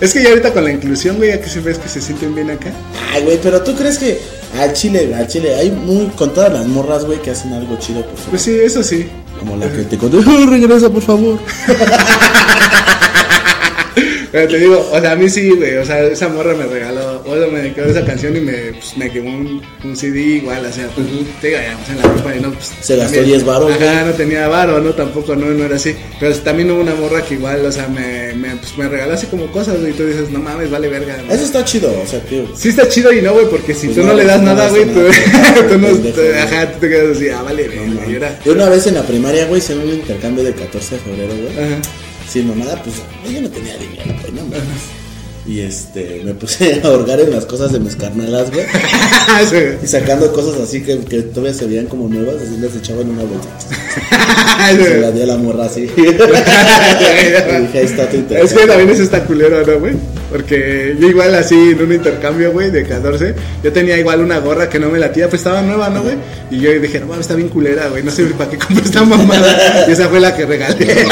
[0.00, 2.34] Es que ya ahorita con la inclusión, güey, ya que se ves que se sienten
[2.34, 2.70] bien acá.
[3.12, 4.18] Ay, güey, pero tú crees que
[4.58, 8.02] al Chile, al Chile, hay muy, con todas las morras, güey, que hacen algo chido
[8.06, 9.06] por su Pues sí, eso sí.
[9.38, 11.38] Como la que te contó, "Ah, regresa, por favor.
[14.32, 17.22] Pero te digo, o sea, a mí sí, güey, o sea, esa morra me regaló,
[17.26, 20.64] o sea, me dedicó esa canción y me, pues, me quemó un, un CD igual,
[20.64, 21.06] o sea, pues,
[21.40, 22.72] te digo, pues, en la ropa y no, pues.
[22.80, 25.96] Se gastó también- 10 varos, Ajá, no tenía varo, no, tampoco, no, no era así.
[26.20, 29.26] Pero también hubo una morra que igual, o sea, me, me, pues, me regaló así
[29.26, 31.16] como cosas, güey, y tú dices, no mames, vale verga.
[31.24, 31.34] güey".
[31.34, 32.44] Eso está chido, o sea, tío.
[32.56, 34.54] Sí está chido y no, güey, porque si Pues tú no, no, le das no
[34.54, 35.00] nada, güey, tú,
[35.70, 39.02] tú no, ajá, tú te quedas así, ah, vale, verga, Yo una vez en la
[39.02, 41.64] primaria, güey, hice un intercambio de 14 de febrero, güey.
[41.66, 41.80] Ajá.
[42.30, 42.96] Sin mamada, pues
[43.32, 45.00] yo no tenía dinero, güey, no mames.
[45.46, 48.66] Y este, me puse a ahorgar en las cosas de mis carnalas, güey.
[49.48, 49.56] Sí.
[49.82, 53.10] Y sacando cosas así que, que todavía se veían como nuevas, así las echaba en
[53.10, 53.48] una bolsa.
[54.76, 54.84] Sí.
[54.84, 55.80] Se la di a la morra así.
[55.96, 58.58] y dije, ahí está tu Es intercambio.
[58.60, 59.94] que también eso está culero, ¿no, güey?
[60.30, 64.68] Porque yo igual así en un intercambio, güey, de 14, yo tenía igual una gorra
[64.68, 66.14] que no me latía, pues estaba nueva, ¿no, güey?
[66.50, 69.04] Y yo dije, no mames, está bien culera, güey, no sé para qué compré esta
[69.04, 69.84] mamada.
[69.88, 71.04] Y esa fue la que regalé.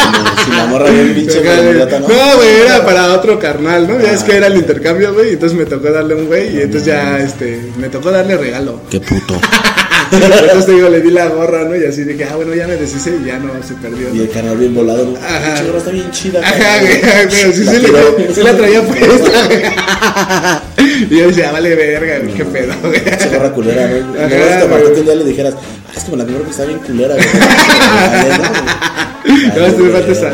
[0.45, 2.01] Si la morra bien pinche ¿no?
[2.01, 4.01] No, güey, era para otro carnal, ¿no?
[4.01, 6.61] Ya es que era el intercambio, güey, y entonces me tocó darle un güey, y
[6.63, 8.83] entonces ya, este, me tocó darle regalo.
[8.91, 9.41] Qué puto.
[10.13, 11.77] Entonces te digo, le di la gorra, ¿no?
[11.77, 14.15] Y así dije, ah, bueno, ya me deshice y ya no se perdió.
[14.15, 15.17] Y el canal bien volado, ¿no?
[15.19, 15.63] Ajá.
[15.77, 16.41] Está bien chida.
[16.41, 20.63] Ajá, güey, pero sí, sí, le, sí la traía puesta.
[21.11, 23.01] Y yo decía, vale verga, güey, qué pedo, güey.
[23.07, 23.89] Esa gorra culera.
[23.89, 24.85] No Ajá, güey.
[24.99, 27.27] un día le dijeras, ah, es que me la compré porque está bien culera, güey.
[29.57, 29.67] ¿no?
[29.67, 30.33] Estoy falta esa.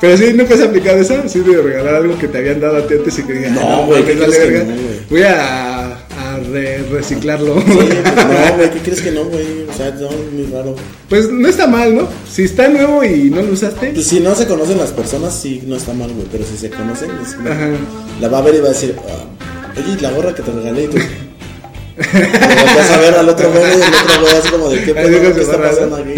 [0.00, 2.86] Pero sí, nunca has aplicado esa, así de regalar algo que te habían dado a
[2.86, 4.70] ti antes y que digas, No, ah, güey, mames, ¿qué vale crees que verga.
[4.70, 5.00] no, güey?
[5.10, 5.83] Voy a
[6.54, 7.60] re- reciclarlo.
[7.60, 9.64] Sí, pues, no, güey, ¿qué crees que no, güey?
[9.68, 10.74] O sea, no, es muy raro.
[11.08, 12.08] Pues no está mal, ¿no?
[12.30, 15.62] Si está nuevo y no lo usaste, Pues si no se conocen las personas, sí,
[15.66, 16.26] no está mal, güey.
[16.30, 17.68] Pero si se conocen, es- Ajá.
[18.20, 20.84] la va a ver y va a decir, ah, oye, la gorra que te regalé
[20.84, 20.98] y tú.
[21.96, 25.32] Vas a ver al otro güey y el otro güey así como de qué pedo,
[25.34, 26.12] qué está barra, pasando aquí.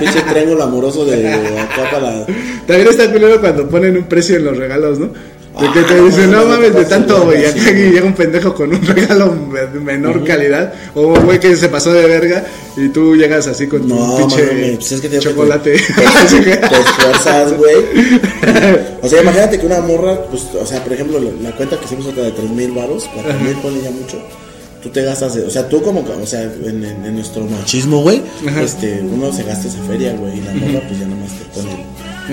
[0.00, 2.26] Pinche triángulo amoroso de acá para.
[2.66, 5.12] También está culero cuando ponen un precio en los regalos, ¿no?
[5.60, 7.44] De que te dicen, no mames, de tanto, güey.
[7.44, 9.34] Acá llega un pendejo con un regalo
[9.72, 10.72] de menor calidad.
[10.94, 12.44] O un güey que se pasó de verga.
[12.76, 15.72] Y tú llegas así con tu No, pinche pues es que te chocolate.
[15.72, 15.78] Te,
[16.42, 17.76] te esfuerzas, güey.
[19.02, 22.06] O sea, imagínate que una morra, pues, o sea, por ejemplo, la, cuenta que hicimos
[22.06, 24.18] otra de 3 mil baros, 4 mil ponle ya mucho.
[24.82, 28.00] Tú te gastas, o sea, tú como, que- o sea, en, en- en nuestro machismo,
[28.00, 28.22] güey,
[28.62, 31.84] este, uno se gasta esa feria, güey, y la morra, pues ya nomás te pone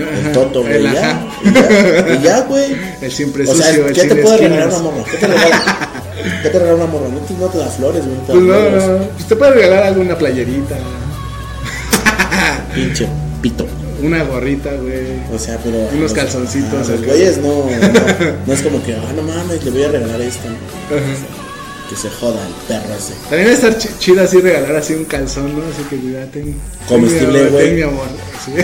[0.03, 2.13] el, Ajá, toto, güey, el y ya, ajá.
[2.13, 2.75] y ya, güey.
[3.01, 5.03] El siempre O sea, sucio, el ¿qué te puede regalar una morra?
[5.11, 5.89] ¿Qué te regala?
[6.43, 7.07] ¿Qué te regala una morra?
[7.09, 8.43] No te, no te da flores, güey, no te da Pues
[8.83, 9.03] no, no.
[9.13, 10.75] Pues te puede regalar alguna playerita.
[12.73, 13.07] Pinche
[13.41, 13.65] pito.
[14.01, 15.19] Una gorrita, güey.
[15.33, 15.77] O sea, pero.
[15.77, 17.67] Unos los- calzoncitos ah, los güeyes no, no.
[18.45, 20.47] No es como que, ah, no mames, le voy a regalar esto.
[20.49, 21.46] ¿no?
[21.89, 23.13] Que se joda el perro ese.
[23.29, 25.63] También estar ch- chido así regalar así un calzón, ¿no?
[25.73, 26.53] Así que ya ten.
[26.87, 27.71] Comestible, güey.
[27.75, 28.07] mi amor.
[28.43, 28.51] Sí.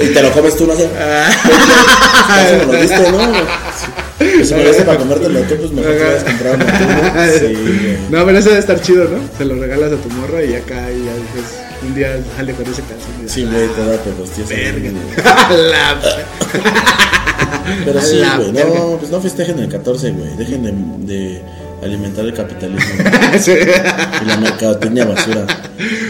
[0.00, 0.88] Y te lo comes tú, no sé.
[0.94, 3.18] Casi me lo diste, ¿no?
[4.18, 7.24] Pues si me diste para comértelo tú, pues mejor te uno tú, ¿no?
[7.38, 7.98] Sí, güey.
[8.10, 9.18] No, pero eso debe estar chido, ¿no?
[9.36, 12.64] Se lo regalas a tu morra y acá y ya dices, un día sale con
[12.64, 13.28] ese calzón.
[13.28, 14.46] Sí, güey, te da pegos, tío.
[14.46, 14.90] Verga.
[15.70, 16.00] La-
[17.84, 20.36] Pero sí, güey, no, pues no festejen el 14, güey.
[20.36, 20.62] Dejen
[21.06, 21.42] de, de
[21.84, 23.04] alimentar el capitalismo
[23.40, 23.52] Sí.
[23.52, 25.46] y la mercadotecnia basura.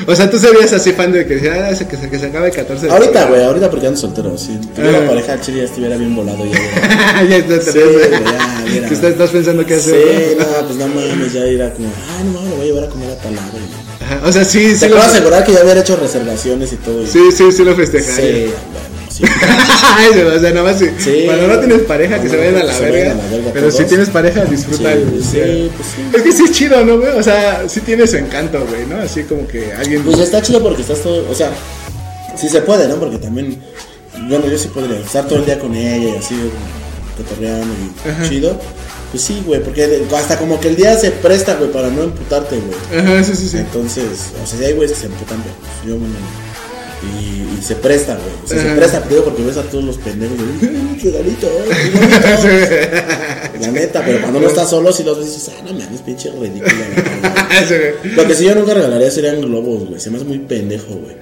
[0.07, 2.49] O sea, tú serías así fan de que, ah, ese que, se, que se acabe
[2.49, 4.37] el 14 de Ahorita, güey, ahorita porque ando soltero.
[4.39, 5.09] Si tuviera Ah.
[5.09, 7.23] pareja, chile ya estuviera bien volado ya.
[7.29, 10.37] ya te Sí, ya, que estás, estás pensando qué Sí, hacer.
[10.39, 10.45] ¿no?
[10.45, 12.89] no, pues no mames, ya irá como, ay, no mames, lo voy a llevar a
[12.89, 13.49] comer a tal lado.
[14.01, 17.03] Ajá, O sea, sí, sí Te puedo asegurar que ya había hecho reservaciones y todo.
[17.03, 18.31] y- sí, sí, sí lo sí, festejaría.
[18.47, 19.22] bueno, sí.
[20.37, 21.22] O sea, nada más si- Sí.
[21.27, 23.12] cuando no tienes pareja que se vayan a la se verga.
[23.12, 24.92] a la verga pero si tienes pareja, disfruta.
[24.92, 26.03] Sí, el- sí, pues sí.
[26.16, 27.11] Es que sí es chido, ¿no, güey?
[27.18, 28.96] O sea, sí tiene su encanto, güey, ¿no?
[28.98, 30.03] Así como que alguien.
[30.03, 31.50] Pues está chido porque estás todo, o sea,
[32.37, 32.96] sí se puede, ¿no?
[32.96, 33.59] Porque también,
[34.29, 36.35] bueno, yo sí podría estar todo el día con ella y así,
[37.16, 38.59] cotorreando y chido.
[39.12, 42.57] Pues sí, güey, porque hasta como que el día se presta, güey, para no emputarte,
[42.59, 43.00] güey.
[43.00, 43.59] Ajá, sí, sí, sí.
[43.59, 44.05] Entonces,
[44.42, 46.14] o sea, sí hay güeyes que se emputan, pero pues yo, bueno,
[47.21, 48.27] y, y se presta, güey.
[48.45, 51.69] O sea, se presta, digo, porque ves a todos los pendejos de, "Ay, regalito, ay,
[52.43, 53.61] regalito".
[53.61, 56.31] La neta, pero cuando no estás solo, si los ves, dices, ah, no mames, pinche
[56.31, 56.73] ridículo.
[57.23, 57.95] la Sí, verdad".
[58.03, 58.14] güey.
[58.17, 60.01] Lo que sí yo nunca regalaría serían globos, güey.
[60.01, 61.17] Se me hace muy pendejo, güey.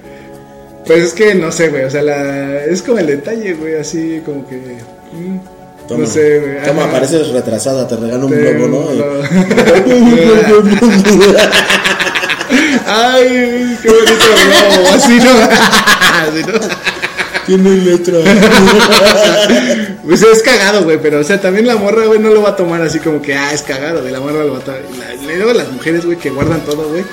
[0.85, 1.83] Pues es que no sé, güey.
[1.85, 2.65] O sea, la...
[2.65, 4.55] es como el detalle, güey, así como que.
[4.57, 5.39] mm,
[5.87, 6.63] Toma, no sé, güey.
[6.65, 8.89] Toma, pareces retrasada, te regalo un globo, ¿no?
[12.95, 14.89] Ay, qué bonito globo.
[14.95, 15.31] Así no.
[16.21, 16.59] Así no.
[17.45, 18.19] Tiene letra.
[20.05, 22.55] Pues es cagado, güey, pero o sea, también la morra, güey, no lo va a
[22.55, 24.81] tomar así como que, ah, es cagado, güey, la morra lo va a tomar.
[24.99, 27.03] La- luego las mujeres, güey, que guardan todo, güey.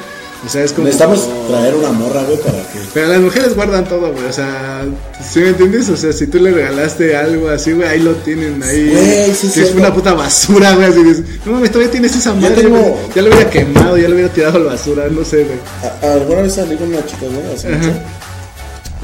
[0.45, 0.87] O sea, es como.
[0.87, 2.79] Necesitamos traer una morra, güey, para que.
[2.95, 4.83] Pero las mujeres guardan todo, güey, o sea,
[5.31, 5.89] ¿sí me entiendes?
[5.91, 8.89] O sea, si tú le regalaste algo así, güey, ahí lo tienen, ahí.
[8.91, 12.33] Güey, sí, que es una puta basura, güey, así dices, no mames, todavía tienes esa
[12.33, 15.25] madre, tengo- güey, ya lo hubiera quemado, ya lo hubiera tirado a la basura, no
[15.25, 16.13] sé, güey.
[16.15, 17.55] ¿Alguna vez salí con una chica, güey?
[17.55, 17.91] Hace mucho.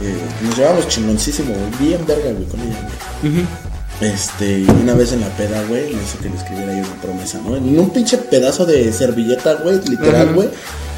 [0.03, 1.89] Eh, nos llevábamos chingoncísimo, güey.
[1.89, 2.79] Bien verga, güey, con ella,
[3.23, 3.45] güey.
[4.01, 7.01] Este, y una vez en la peda, güey, me hizo que le escribiera yo una
[7.03, 7.57] promesa, ¿no?
[7.57, 10.49] En un pinche pedazo de servilleta, güey, literal, güey,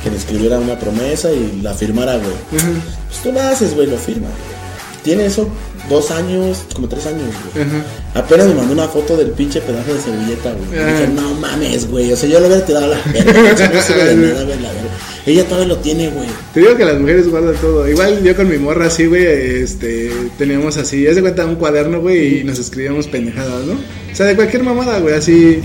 [0.03, 2.37] que le escribiera una promesa y la firmara, güey.
[2.51, 4.59] Pues tú lo haces, güey, lo firmas, güey.
[5.03, 5.49] Tiene eso
[5.89, 7.67] dos años, como tres años, güey.
[8.15, 10.71] Apenas me mandó una foto del pinche pedazo de servilleta, güey.
[10.71, 12.13] Dije, no mames, güey.
[12.13, 13.71] O sea, yo lo hubiera tirado a la verga.
[13.73, 14.91] No sirve de nada, güey, la verga.
[15.27, 16.29] Ella todavía lo tiene, güey.
[16.55, 17.89] Te digo que las mujeres guardan todo.
[17.89, 19.25] Igual yo con mi morra así, güey,
[19.63, 23.75] este, teníamos así, haz de cuenta un cuaderno, güey, y nos escribíamos pendejadas, ¿no?
[23.75, 25.61] O sea, de cualquier mamada, güey, así.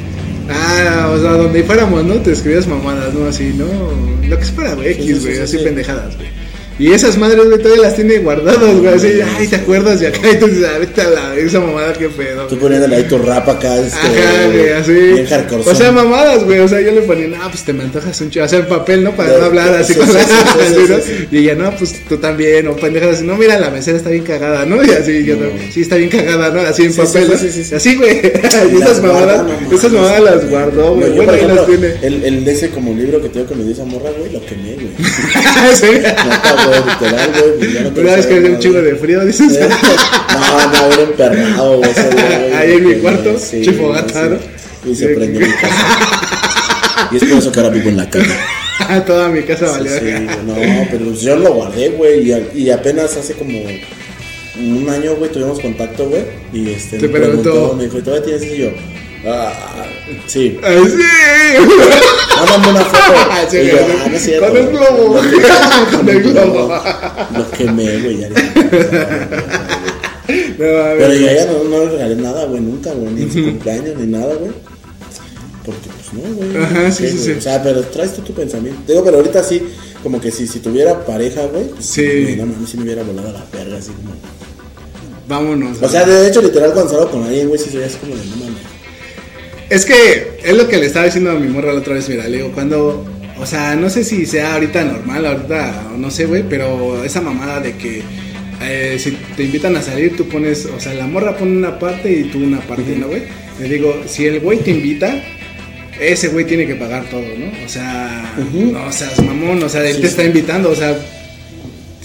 [0.50, 2.16] Ah, o sea, donde fuéramos, ¿no?
[2.16, 3.26] Te escribías mamadas, ¿no?
[3.28, 3.66] Así, ¿no?
[4.28, 4.44] Lo que
[4.76, 5.64] güey, Sí, X, güey, sí, así sí.
[5.64, 6.28] pendejadas, güey.
[6.80, 9.08] Y esas madres, güey, todavía las tiene guardadas, güey, así,
[9.38, 10.20] ay, ¿te acuerdas de acá?
[10.32, 12.48] Y tú dices, ahorita la, esa mamada, qué pedo.
[12.48, 13.96] Tú poniéndole ahí tu rap acá, este.
[13.98, 14.92] Ajá, güey, así.
[14.92, 15.64] Bien hardcore.
[15.70, 16.60] O sea, mamadas, güey.
[16.60, 18.46] O sea, yo le ponía, no, pues te me antojas un chido.
[18.46, 19.16] O sea, en papel, ¿no?
[19.16, 20.22] Para no hablar así sí, con la.
[21.32, 22.68] Y ella, no, pues tú también.
[22.68, 24.84] O pendejas así, no, mira, la mesera está bien cagada, ¿no?
[24.84, 26.62] Y así, yo, no, sí, está bien cagada, ¿no?
[26.62, 27.32] Así en papel.
[27.32, 28.22] Así, güey.
[28.74, 31.12] Y esas mamadas, esas mamadas las guardó, güey.
[31.12, 31.94] Bueno, ahí las tiene.
[32.02, 34.46] el, el de ese como libro que tengo que me dio esa morra, güey, lo
[34.46, 34.94] quemé, güey.
[36.66, 37.84] güey, literal, güey.
[37.84, 39.54] no Una vez que había un chingo de frío, dices.
[39.54, 39.70] Eh,
[40.34, 41.92] No, no, era emperrado, güey.
[42.56, 44.38] Ahí en mi cuarto, sí, chifogata.
[44.86, 46.14] Y se prendió mi casa.
[47.12, 48.34] Y es por eso que ahora vivo en la calle.
[49.06, 49.92] Toda mi casa valió.
[49.92, 50.06] sí,
[50.46, 50.56] no,
[50.92, 56.08] pero pues yo lo guardé, güey, y, apenas hace como un año, güey, tuvimos contacto,
[56.10, 58.70] güey, y este, Te me preguntó, me dijo, ¿y todavía tienes eso?" Y yo,
[59.26, 59.86] Ah,
[60.28, 60.58] sí.
[60.64, 60.98] Ay, sí.
[62.38, 63.00] Mándame una foto.
[63.50, 65.22] Sí, Y yo, ah, no es cierto, Con el globo.
[65.22, 66.82] Lo- Con el globo.
[67.38, 68.18] Lo quemé, güey.
[68.20, 68.30] ya.
[70.58, 73.14] Pero yo a ella no, no le regalé nada, güey, nunca, güey.
[73.14, 74.52] Ni en su cumpleaños, ni nada, güey.
[75.66, 76.58] Porque, pues no, güey.
[76.64, 77.32] Ajá, sí, ¿Qué, sí, sí.
[77.32, 78.82] O sea, pero traes tú tu pensamiento.
[78.88, 79.62] Digo, pero ahorita sí,
[80.02, 81.66] como que si, si tuviera pareja, güey.
[81.70, 82.36] Pues, Sí.
[82.38, 84.14] no mames, si me hubiera volado a la verga, así como.
[85.28, 85.82] Vámonos.
[85.82, 88.26] O sea, de hecho, literal, cuando salgo con alguien, güey, sí soy así como de
[88.26, 88.53] no mames.
[89.70, 92.28] Es que es lo que le estaba diciendo a mi morra la otra vez, mira,
[92.28, 93.06] le digo, cuando,
[93.40, 97.60] o sea, no sé si sea ahorita normal, ahorita, no sé, güey, pero esa mamada
[97.60, 98.02] de que
[98.62, 102.12] eh, si te invitan a salir, tú pones, o sea, la morra pone una parte
[102.12, 103.24] y tú una parte, ¿no, güey?
[103.60, 105.24] Le digo, si el güey te invita,
[106.00, 107.66] ese güey tiene que pagar todo, ¿no?
[107.66, 110.98] O sea, no seas mamón, o sea, él Sí, te está invitando, o sea...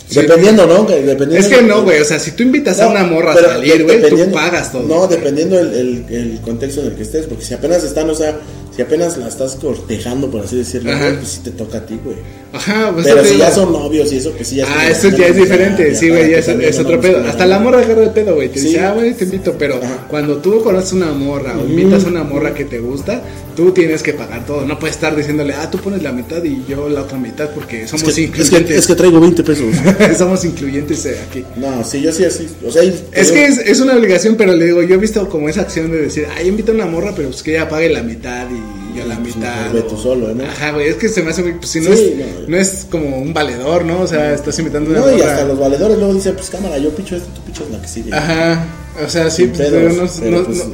[0.09, 0.21] sí.
[0.21, 0.85] Dependiendo, ¿no?
[0.85, 3.85] Dependiendo Es que no, güey, o sea, si tú invitas a una morra a salir,
[3.85, 4.83] güey, tú pagas todo.
[4.83, 8.14] No, dependiendo el, el, el contexto en el que estés, porque si apenas están, o
[8.14, 8.38] sea,
[8.79, 11.12] si apenas la estás cortejando, por así decirlo, Ajá.
[11.19, 12.14] pues sí te toca a ti, güey.
[12.53, 13.41] Ajá, pues Pero si digo.
[13.41, 16.31] ya son novios y eso, pues sí ya Ah, eso ya es diferente, sí, güey,
[16.31, 17.19] ya es, otro pedo.
[17.27, 18.49] Hasta la morra agarra el pedo, güey.
[18.51, 18.67] Te Sí.
[18.69, 20.07] dice, ah, güey, te invito, pero Ajá.
[20.09, 23.21] cuando tú conoces una morra o invitas a una morra que te gusta,
[23.57, 24.64] tú tienes que pagar todo.
[24.64, 27.87] No puedes estar diciéndole, ah, tú pones la mitad y yo la otra mitad porque
[27.88, 28.79] somos que, es, que, incluyentes.
[28.79, 29.67] es que traigo 20 pesos.
[30.17, 31.45] somos incluyentes eh, aquí.
[31.57, 32.47] No, sí, yo sí así.
[32.64, 35.49] O sea, Es que es, es una obligación, pero le digo, yo he visto como
[35.49, 38.03] esa acción de decir, ay, invita a una morra, pero pues que ella pague la
[38.03, 39.73] mitad y yo la Pues mitad.
[39.73, 40.45] ve tú solo, ¿no?
[40.45, 42.49] Ajá, güey, es que se me hace, muy- pues si no, Sí, es, no.
[42.49, 44.01] no es como un valedor, ¿no?
[44.01, 45.33] O sea, estás invitando a una No, y morra.
[45.33, 48.13] hasta los valedores luego dicen, pues cámara, yo picho esto, tú pichas la que sigue.
[48.15, 48.65] Ajá,
[49.05, 50.65] o sea, sí, pues, pedos, pero no, pero, pues,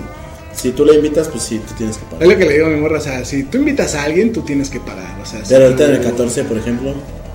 [0.55, 2.29] Si tú le invitas, pues sí, tú tienes que es pagar.
[2.29, 4.43] lo que le digo a mi morra, o sea, si tú invitas a alguien, tú
[4.43, 6.95] tienes que pagar, o sea, si Pero ahorita tú- en el 14, por ejemplo,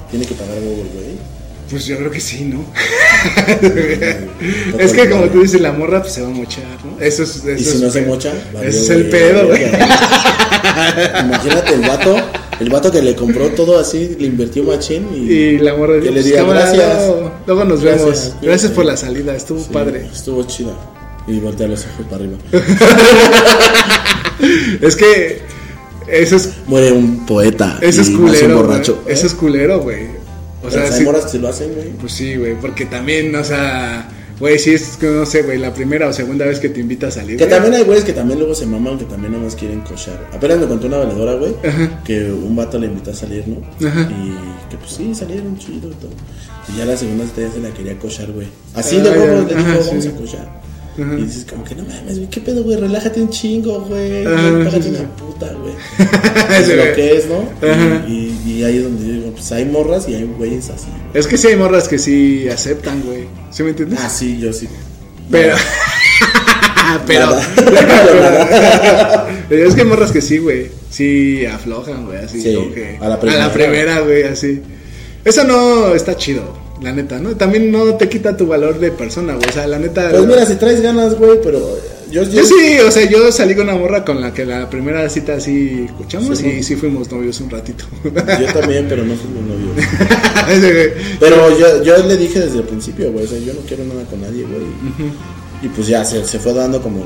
[0.10, 1.40] tiene que pagar Google, güey.
[1.70, 2.64] Pues yo creo que sí, ¿no?
[4.80, 7.00] es que como tú dices, la morra pues se va a mochar, ¿no?
[7.00, 9.62] Eso es, eso Y es si no se mocha, Ese es el güey, pedo, güey.
[11.26, 12.16] Imagínate el vato,
[12.60, 16.06] el vato que le compró todo así, le invirtió machín y, Y la morra que
[16.06, 16.98] le pues, diga cámara, gracias.
[16.98, 18.36] Luego, luego nos Gracias, vemos.
[18.42, 20.08] Gracias por la salida, estuvo Sí, padre.
[20.12, 20.74] Estuvo chida.
[21.28, 22.38] Y voltea los ojos para arriba.
[24.82, 25.42] Es que
[26.08, 27.78] eso es, Muere un poeta.
[27.82, 29.04] eso es nace un culero, borracho.
[29.06, 30.08] Eso es culero, güey.
[30.64, 31.90] O sea, hay moras se lo hacen, güey.
[31.90, 34.10] Pues sí, güey, porque también, o sea,
[34.40, 37.08] güey, si es que no sé, güey, la primera o segunda vez que te invita
[37.08, 37.38] a salir.
[37.38, 37.50] Que güey.
[37.50, 40.28] también hay güeyes que también luego se maman, que también nada más quieren cochar.
[40.34, 42.02] Apenas me contó una valedora, güey, Ajá.
[42.04, 43.58] que un vato le invitó a salir, ¿no?
[43.88, 44.10] Ajá.
[44.12, 46.12] Y que pues sí, salieron chido y todo.
[46.74, 48.48] Y ya la segunda vez se la quería cochar, güey.
[48.76, 50.10] Así Ah, de huevos le dijo, vamos sí.
[50.10, 50.62] a cochar.
[51.18, 52.78] Y dices como que no mames, güey, ¿qué pedo, güey?
[52.78, 54.24] Relájate un chingo, güey.
[54.24, 54.90] Págate sí, sí.
[54.90, 55.74] una puta, güey.
[56.60, 57.44] Es lo que es, ¿no?
[58.08, 60.88] Y, y, y ahí es donde yo digo, pues hay morras y hay güeyes así.
[61.14, 63.26] Es que sí hay morras que sí aceptan, güey.
[63.52, 64.00] ¿Sí me entiendes?
[64.02, 64.68] Ah, sí, yo sí.
[65.32, 65.56] Pero.
[67.08, 67.38] pero.
[69.50, 70.68] Es que hay morras que sí, güey.
[70.90, 72.18] Sí aflojan, güey.
[72.20, 72.98] Así Sí, como que.
[73.02, 73.52] a la primera.
[73.54, 74.62] primera, güey, así.
[75.26, 77.36] Eso no está chido, la neta, ¿no?
[77.36, 79.50] También no te quita tu valor de persona, güey.
[79.50, 80.10] O sea, la neta.
[80.12, 81.60] Pues mira, si traes ganas, güey, pero
[82.12, 84.70] yo, yo, Yo sí, o sea, yo salí con una morra con la que la
[84.70, 86.64] primera cita así escuchamos Sí, y ¿no?
[86.64, 87.86] sí fuimos novios un ratito.
[88.04, 89.86] yo también, pero no fuimos novios.
[91.20, 94.04] Pero yo, yo le dije desde el principio, güey, o sea, yo no quiero nada
[94.06, 94.64] con nadie, güey.
[95.62, 97.04] Y pues ya se, se fue dando como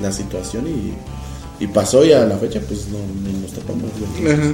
[0.00, 3.90] la situación y, y pasó y a la fecha pues no ni nos topamos.
[4.20, 4.32] güey.
[4.32, 4.52] Ajá.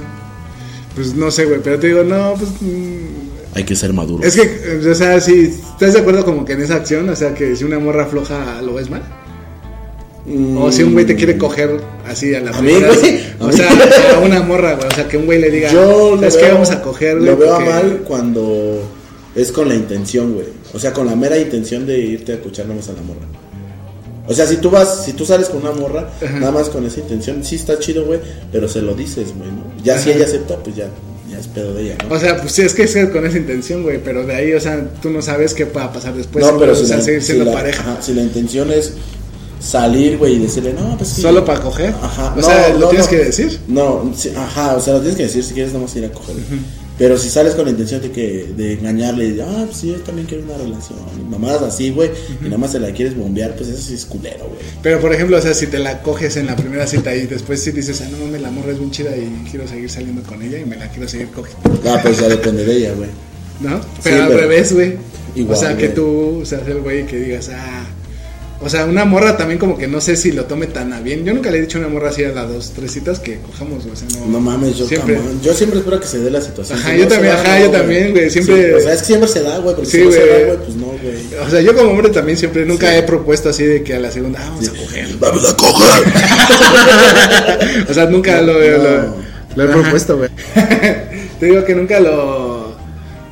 [0.95, 2.49] Pues no sé, güey, pero te digo, no, pues.
[2.61, 4.23] mm, Hay que ser maduro.
[4.23, 7.33] Es que, o sea, si estás de acuerdo como que en esa acción, o sea,
[7.33, 9.03] que si una morra floja lo ves mal.
[10.57, 12.89] O si un güey te quiere coger así a la primera.
[13.39, 13.69] O sea,
[14.15, 14.87] a una morra, güey.
[14.87, 16.45] O sea, que un güey le diga, Yo ¿sabes lo qué?
[16.45, 17.17] veo- Vamos a coger.
[17.21, 18.89] Lo veo porque- mal cuando
[19.35, 20.45] es con la intención, güey.
[20.73, 23.27] O sea, con la mera intención de irte a escuchar nada más a la morra.
[24.25, 26.39] O sea, si tú vas, si tú sales con una morra, Ajá.
[26.39, 28.21] nada más con esa intención, sí está chido, güey,
[28.53, 29.65] pero se lo dices, güey, ¿no?
[29.83, 30.87] Ya si ella acepta, pues ya,
[31.33, 32.15] ya es pedo de ella, ¿no?
[32.15, 33.99] O sea, pues sí, es que es con esa intención, güey.
[34.03, 36.45] Pero de ahí, o sea, tú no sabes qué va a pasar después.
[36.45, 37.81] no, pero o si, sea, la, seguir si siendo la- pareja.
[37.81, 38.93] ajá, si la intención es
[39.59, 41.21] salir, güey, y decirle, no, pues sí.
[41.21, 41.93] Solo para coger.
[42.01, 43.09] Ajá, O no, sea, ¿lo no, tienes no.
[43.11, 43.59] que decir?
[43.67, 46.09] No, sí, ajá, o sea, lo tienes que decir si quieres nada más ir a
[46.11, 46.35] coger.
[46.97, 49.95] Pero si sales con la intención de que de engañarle y ah, pues sí, yo
[50.01, 50.99] también quiero una relación.
[51.19, 54.05] Y mamadas así, güey, y nada más se la quieres bombear, pues eso sí es
[54.05, 54.59] culero, güey.
[54.83, 57.61] Pero por ejemplo, o sea, si te la coges en la primera cita y después
[57.63, 60.41] si dices, ah, no mames, la morra es bien chida y quiero seguir saliendo con
[60.43, 61.81] ella y me la quiero seguir cogiendo.
[61.89, 63.09] Ah, pues ya depende de ella, güey.
[63.59, 63.81] ¿No?
[64.03, 64.97] Pero al pero- revés, güey.
[65.35, 67.85] Igual, O sea, que tú seas el güey que digas, ah.
[68.63, 71.25] O sea, una morra también como que no sé si lo tome tan a bien.
[71.25, 73.39] Yo nunca le he dicho a una morra así a las dos, tres citas que
[73.39, 74.25] cojamos, o sea, no.
[74.27, 75.17] No mames, yo Siempre.
[75.43, 76.79] Yo siempre espero que se dé la situación.
[76.79, 78.99] Ajá, Si yo no también, ajá, no, yo también, güey, siempre- Sí, o sea, es
[79.01, 80.29] que siempre se da, güey, porque Sí, si no se güey.
[80.29, 81.45] da, güey, pues no, güey.
[81.45, 82.95] O sea, yo como hombre también siempre nunca Sí.
[82.97, 85.07] he propuesto así de que a la segunda, ah, vamos a coger.
[85.19, 86.03] Vamos a coger.
[87.89, 89.15] O sea, nunca No, lo, lo- no.
[89.55, 90.29] lo he propuesto, güey.
[91.39, 92.42] Te digo que nunca lo,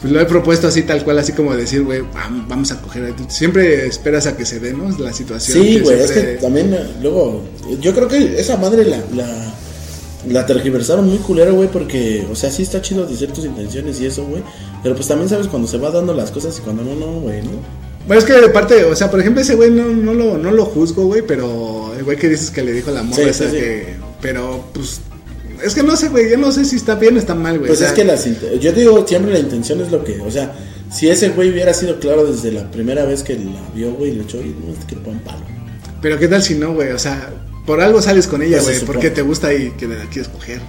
[0.01, 3.13] pues, lo he propuesto así tal cual, así como decir, güey, vam- vamos a coger.
[3.27, 4.89] Siempre esperas a que se dé, ¿no?
[4.99, 5.63] La situación.
[5.63, 7.43] Sí, güey, es que también, eh, luego,
[7.79, 9.53] yo creo que esa madre la, la,
[10.27, 14.05] la tergiversaron muy culero, güey, porque, o sea, sí está chido decir tus intenciones y
[14.07, 14.43] eso, güey,
[14.83, 17.41] pero pues también sabes cuando se va dando las cosas y cuando no, no, güey,
[17.41, 17.51] ¿no?
[18.07, 20.51] Bueno, es que de parte, o sea, por ejemplo, ese güey no, no, lo, no
[20.51, 23.51] lo juzgo, güey, pero el güey que dices que le dijo la morra sí, sí.
[23.51, 23.95] que.
[24.19, 25.01] Pero, pues.
[25.63, 27.67] Es que no sé, güey, yo no sé si está bien o está mal, güey.
[27.67, 28.25] Pues o sea, es que las,
[28.59, 30.53] yo digo, siempre la intención es lo que, o sea,
[30.91, 34.15] si ese güey hubiera sido claro desde la primera vez que la vio, güey, y
[34.15, 35.41] le echó, y no, es que le palo.
[36.01, 37.31] Pero qué tal si no, güey, o sea,
[37.65, 40.61] por algo sales con ella, Pues güey, porque te gusta y que la quieres coger.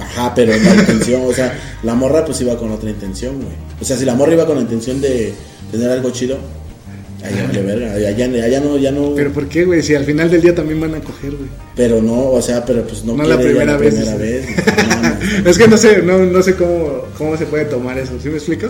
[0.00, 3.54] Ajá, pero la intención, o sea, la morra pues iba con otra intención, güey.
[3.80, 5.32] O sea, si la morra iba con la intención de
[5.72, 6.38] tener algo chido,
[7.26, 9.82] allá verga, allá, allá no, ya no, Pero ¿por qué, güey?
[9.82, 11.48] Si al final del día también van a coger, güey.
[11.74, 14.54] pero no, o sea, pero pues no, No la quiere ella primera vez, primera dice.
[14.54, 14.66] vez.
[14.76, 15.46] no mames.
[15.46, 18.36] es que no sé, no, no sé cómo, cómo se puede tomar eso, ¿sí me
[18.36, 18.66] explico?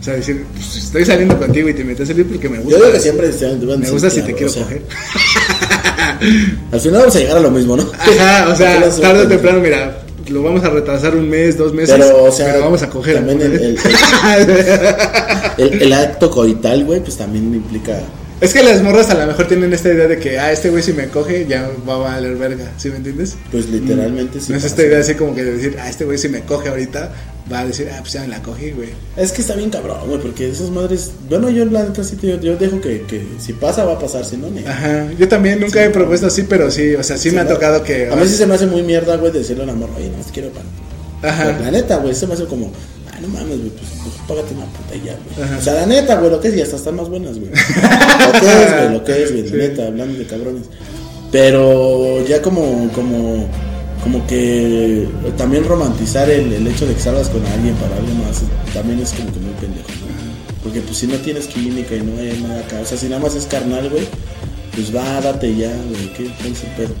[0.00, 2.72] O sea, decir, pues, estoy saliendo contigo y te metes a salir porque me gusta.
[2.72, 4.82] Yo digo que siempre deben Me gusta si te quiero o sea, coger.
[6.72, 7.90] Al final vamos a llegar a lo mismo, ¿no?
[7.98, 11.96] Ajá, o sea, tarde o temprano, mira, lo vamos a retrasar un mes, dos meses.
[11.98, 13.16] Pero, o sea, pero vamos a coger.
[13.16, 13.78] también el, el,
[15.58, 18.00] el- el acto coital, güey, pues también implica.
[18.40, 20.82] Es que las morras a lo mejor tienen esta idea de que, ah, este güey
[20.82, 23.36] si me coge ya va a valer verga, ¿sí me entiendes?
[23.50, 26.18] Pues literalmente sí no es esta idea así como que de decir, ah, este güey
[26.18, 27.12] si me coge ahorita,
[27.52, 28.90] va a decir, ah, pues ya me la cogí, güey.
[29.16, 31.10] Es que está bien cabrón, güey, porque esas madres.
[31.28, 34.24] Bueno, yo la neta sí, yo, yo dejo que, que si pasa, va a pasar,
[34.24, 34.64] si no, ni.
[34.64, 37.82] Ajá, yo también nunca he propuesto así, pero sí, o sea, sí, me ha tocado
[37.82, 38.08] que...
[38.08, 40.30] A mí sí se me hace muy mierda, güey, decirle a morra, oye, no te
[40.32, 40.64] quiero pan.
[41.22, 41.58] Ajá.
[41.60, 42.70] La neta, güey, se me hace como,
[43.12, 45.46] ay, no mames, güey, pues, pues págate una puta y ya, güey.
[45.46, 45.58] Ajá.
[45.58, 47.50] O sea, la neta, güey, lo que es, y hasta están más buenas, güey.
[48.32, 49.56] lo que es, güey, lo que es, güey, Sí.
[49.56, 50.64] la neta, hablando de cabrones.
[51.30, 53.48] Pero ya como, como,
[54.04, 58.42] como que también romantizar el, el hecho de que salgas con alguien para algo más,
[58.72, 60.14] también es como que muy pendejo, ¿no?
[60.62, 63.20] Porque pues si no tienes química y no hay nada acá, o sea, si nada
[63.22, 64.04] más es carnal, güey,
[64.74, 66.94] pues va, date ya, güey, ¿qué es el pedo?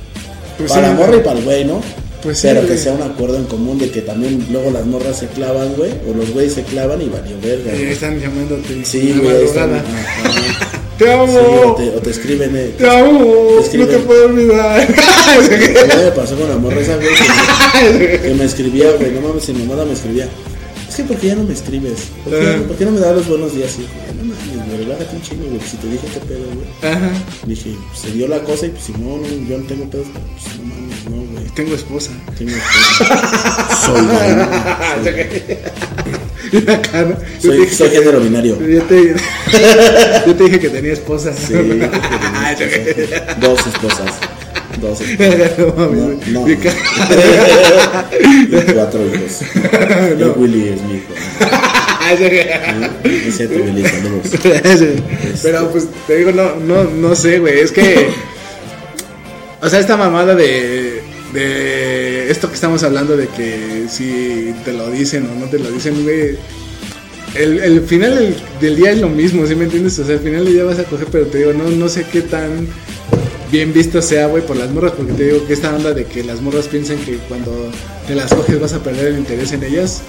[0.58, 1.80] Pues para sí, la morra y para el güey, ¿no?
[2.22, 2.78] Pues sí, Pero que güey.
[2.78, 6.14] sea un acuerdo en común de que también luego las morras se clavan, güey, o
[6.16, 7.70] los güeyes se clavan y valió verga.
[7.72, 7.92] Eh, güey.
[7.92, 8.84] están llamándote.
[8.84, 9.82] Sí, güey, están.
[10.98, 11.26] Te amo.
[11.26, 12.74] Sí, o, te, o te escriben, eh.
[12.78, 13.60] Te amo.
[13.70, 14.80] Te No te puedo olvidar.
[14.82, 17.08] A mí me pasó con la morra esa, güey,
[17.98, 20.28] que, que me escribía, güey, no mames, mi mamá me escribía.
[20.88, 21.98] Es que, ¿por qué ya no me escribes?
[22.22, 22.62] ¿Por qué, Ajá.
[22.68, 23.74] ¿por qué no me das los buenos días?
[23.78, 23.82] Y
[24.16, 26.92] no mames, güey, relájate un chingo, güey, si te dije qué pedo, güey.
[26.94, 27.10] Ajá.
[27.46, 30.06] Dije, pues, se dio la cosa y pues si no, no, yo no tengo pedos,
[30.12, 31.44] pues no mames, no, güey.
[31.56, 32.12] Tengo esposa.
[32.38, 33.84] Tengo esposa.
[33.84, 34.06] Soy
[35.12, 35.58] gay.
[36.66, 37.18] La cara.
[37.40, 38.58] Soy, soy que- género binario.
[38.60, 39.14] Yo te,
[40.26, 41.32] yo te dije que tenía esposa.
[41.32, 41.54] Sí,
[43.40, 44.12] dos esposas.
[44.80, 45.52] Dos esposas.
[46.28, 46.56] No, Y
[48.72, 49.40] cuatro hijos.
[50.18, 51.12] El Willy es mi hijo.
[53.26, 54.26] Es cierto, Willy, saludos.
[55.42, 57.60] Pero pues te digo, no, no, no sé, güey.
[57.60, 58.08] Es que.
[59.60, 61.02] O sea, esta mamada de.
[61.32, 65.70] De esto que estamos hablando de que si te lo dicen o no te lo
[65.70, 66.36] dicen, güey.
[67.34, 69.98] El, el final del, del día es lo mismo, ¿sí me entiendes?
[69.98, 72.04] O sea, al final del día vas a coger, pero te digo, no, no sé
[72.12, 72.68] qué tan
[73.50, 76.22] bien visto sea, güey, por las morras, porque te digo que esta onda de que
[76.22, 77.70] las morras piensan que cuando
[78.06, 80.02] te las coges vas a perder el interés en ellas,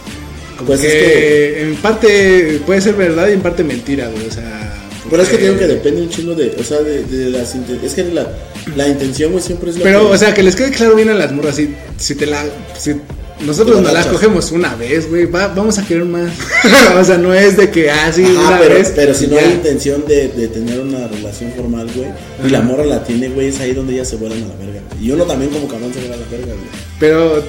[0.56, 4.28] como Pues que, es que- en parte puede ser verdad y en parte mentira, güey,
[4.28, 4.74] o sea...
[5.10, 7.30] Pero es que porque- te digo que depende un chingo de, o sea, de, de
[7.32, 8.32] las Es que la,
[8.76, 11.10] la intención, güey, siempre es lo Pero, que- o sea, que les quede claro bien
[11.10, 12.44] a las morras, si, si te la...
[12.78, 12.96] Si
[13.42, 16.32] nosotros nos la cogemos una vez, güey, va- vamos a querer más.
[17.00, 18.94] o sea, no es de que, ah, sí, Ajá, una pero, vez.
[18.96, 19.42] pero si no ya.
[19.42, 22.08] hay intención de, de tener una relación formal, güey,
[22.46, 24.80] y la morra la tiene, güey, es ahí donde ellas se vuelan a la verga.
[25.02, 26.68] Y uno también como cabrón se vuela a la verga, güey.
[26.98, 27.44] Pero,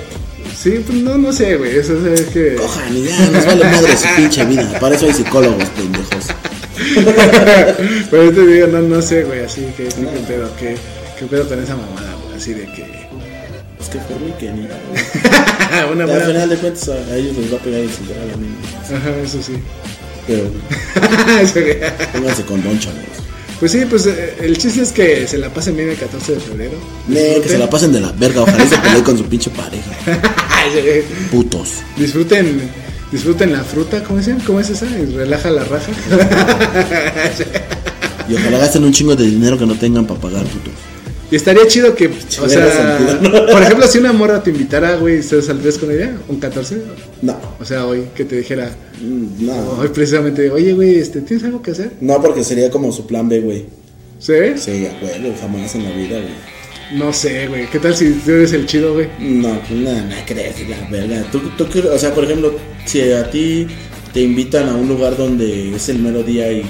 [0.61, 2.57] sí, pues no, no sé, güey, eso es que...
[2.57, 4.79] Cojan ya, nos vale madre su pinche vida.
[4.81, 6.25] Para eso hay psicólogos, pendejos.
[8.11, 10.51] Pero yo te digo, no, no sé, güey, así que, qué pedo,
[11.19, 13.07] qué, pedo con esa mamada, güey, así de que...
[13.81, 14.63] Es que por mí que ni.
[15.93, 16.25] Una Al buena...
[16.27, 18.59] final de cuentas a, a ellos les va a pegar el cinturón a la misma.
[18.97, 19.53] Ajá, eso sí.
[20.27, 20.43] Pero
[21.41, 21.77] Eso, güey.
[22.13, 22.45] pónganse
[22.81, 22.97] chavos.
[23.61, 26.41] pues sí, pues eh, el chiste es que se la pasen bien el 14 de
[26.41, 26.73] febrero.
[27.07, 29.51] Ne, que se la pasen de la verga, ojalá y se peleen con su pinche
[29.51, 29.91] pareja.
[31.31, 31.75] Putos.
[31.97, 32.69] disfruten,
[33.13, 34.41] disfruten la fruta, ¿cómo dicen?
[34.47, 34.87] ¿Cómo es esa?
[34.87, 35.93] Y relaja la raja.
[38.29, 40.71] Y ojalá gasten un chingo de dinero que no tengan para pagar, puto.
[41.31, 42.11] Y estaría chido que, o
[42.45, 43.47] hubiera sea, sentido.
[43.47, 46.17] por ejemplo, si una morra te invitara, güey, ¿te saldrías con ella?
[46.29, 46.83] ¿Un 14?
[47.23, 48.71] No, O sea, hoy, que te dijera,
[49.01, 49.55] mm, no.
[49.81, 51.93] hoy precisamente, oye, güey, este, ¿tienes algo que hacer?
[52.01, 53.65] No, porque sería como su plan B, güey.
[54.19, 54.33] ¿Sí?
[54.57, 56.57] Sí, huevo, jamás en la vida, güey.
[56.95, 57.67] No sé, güey.
[57.67, 59.09] ¿Qué tal si tú eres el chido, güey?
[59.19, 61.25] No, pues nada, no crees, la verga.
[61.33, 62.55] Tú, tú, o sea, por ejemplo,
[62.85, 63.67] si a ti
[64.13, 66.63] te invitan a un lugar donde es el mero día y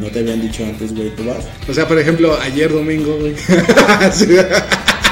[0.00, 1.44] no te habían dicho antes, güey, tú vas.
[1.68, 3.34] O sea, por ejemplo, ayer domingo, güey.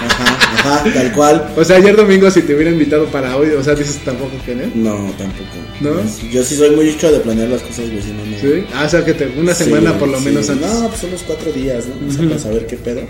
[0.01, 0.25] Ajá,
[0.55, 1.53] ajá, tal cual.
[1.57, 4.55] O sea, ayer domingo si te hubiera invitado para hoy, o sea, dices tampoco que
[4.55, 4.63] no.
[4.75, 5.49] No, tampoco.
[5.81, 5.91] ¿No?
[6.31, 8.39] Yo sí soy muy hecho de planear las cosas, güey, si no, no.
[8.41, 8.65] ¿Sí?
[8.75, 10.27] Ah, o sea, que te, una Sí, semana por lo sí.
[10.27, 10.69] menos antes.
[10.73, 12.09] No, pues son los cuatro días, ¿no?
[12.09, 13.01] O sea, para saber qué pedo.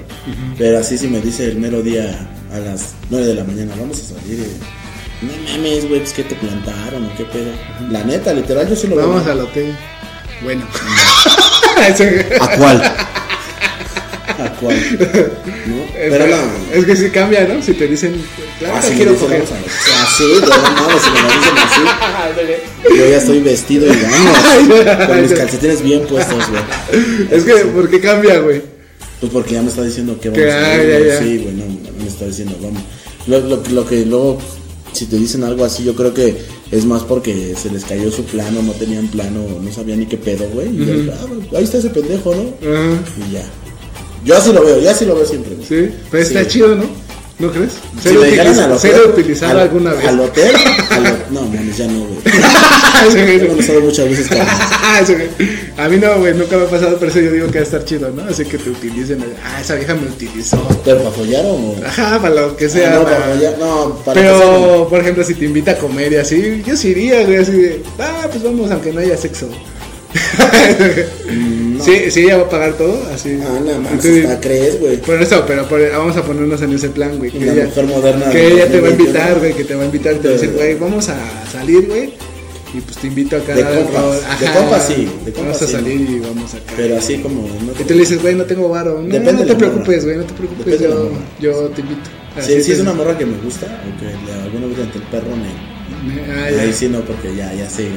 [0.56, 3.98] Pero así si me dice el mero día a las nueve de la mañana, vamos
[4.00, 4.40] a salir.
[4.40, 4.46] eh.
[5.20, 7.50] No mames, güey, pues que te plantaron o qué pedo.
[7.90, 9.08] La neta, literal, yo sí lo veo.
[9.08, 9.74] Vamos al hotel.
[10.42, 10.64] Bueno.
[12.40, 12.82] ¿A cuál?
[14.38, 14.76] ¿A cuál?
[15.66, 15.76] ¿No?
[15.94, 16.36] Pero no.
[16.72, 17.60] Es que sí cambia, ¿no?
[17.62, 18.14] Si te dicen,
[18.58, 19.42] claro Ah, si quiero coger.
[19.42, 22.96] vamos a- Así, de no mames, si me lo dicen así.
[22.98, 24.38] Yo ya estoy vestido y vamos.
[25.06, 26.62] Con mis calcetines bien puestos, güey.
[27.30, 28.62] Es que, ¿por qué cambia, güey?
[29.20, 31.06] Pues porque ya me está diciendo que vamos Que, a ah, ya, güey.
[31.08, 31.18] ya.
[31.18, 32.82] Sí, güey, no, no me está diciendo, vamos.
[33.26, 34.40] Lo, lo, lo que luego,
[34.98, 36.36] si te dicen algo así, yo creo que
[36.70, 40.16] es más porque se les cayó su plano, no tenían plano, no sabían ni qué
[40.16, 40.68] pedo, güey.
[40.68, 42.42] Y ya, ah, güey, ahí está ese pendejo, ¿no?
[42.70, 43.00] Ajá.
[43.28, 43.42] Y ya.
[44.24, 45.66] Yo así lo veo, yo así lo veo siempre, güey.
[45.66, 46.48] Sí, pero está Sí.
[46.50, 46.84] chido, ¿no?
[47.38, 47.70] ¿No crees?
[48.02, 48.64] Si Ser, me dejaran utiliza-
[49.50, 50.06] al alguna vez.
[50.08, 50.56] Al hotel,
[50.90, 52.18] al no, mames, ya no, güey.
[53.14, 53.38] Ya me
[53.74, 54.48] lo muchas veces, cabrón.
[55.78, 57.62] A mí no, güey, nunca me ha pasado, pero eso yo digo que va a
[57.62, 58.24] estar chido, ¿no?
[58.24, 59.24] Así que te utilicen.
[59.44, 60.58] Ah, esa vieja me utilizó.
[60.84, 61.76] ¿Pero para follar o...?
[61.86, 62.94] Ajá, para lo que sea.
[62.94, 66.16] Ah, no, para- follar, no, para Pero, por ejemplo, si te invita a comer y
[66.16, 69.48] así, yo sí iría, güey, así de, ah, pues vamos, aunque no haya sexo.
[71.84, 73.38] Sí, sí, ella va a pagar todo, así.
[73.40, 74.96] Ah, nada más, hasta crees, güey.
[74.96, 77.30] por eso, pero por- vamos a ponernos en ese plan, güey.
[77.30, 79.00] Que ella, mujer moderna que de ella te va a 2021.
[79.00, 81.16] invitar, güey, que te va a invitar, te va a decir, güey, vamos a
[81.52, 82.14] salir, güey.
[82.74, 85.66] Y pues te invito acá De a compas, de compas sí, de Vamos compas a
[85.66, 86.10] sí, salir ¿no?
[86.16, 86.72] y vamos acá.
[86.76, 87.42] Pero así como...
[87.42, 89.00] No Y tú le dices, güey, no tengo varo.
[89.00, 91.10] No, Depende no de te preocupes, güey, no te preocupes, yo,
[91.40, 92.10] yo te invito.
[92.36, 94.98] Sí, Así sí es te- una morra que me gusta, o que alguna vez ante
[94.98, 95.48] el perro me...
[96.30, 96.44] Ah.
[96.60, 97.88] Ahí sí no, porque ya, ya sé.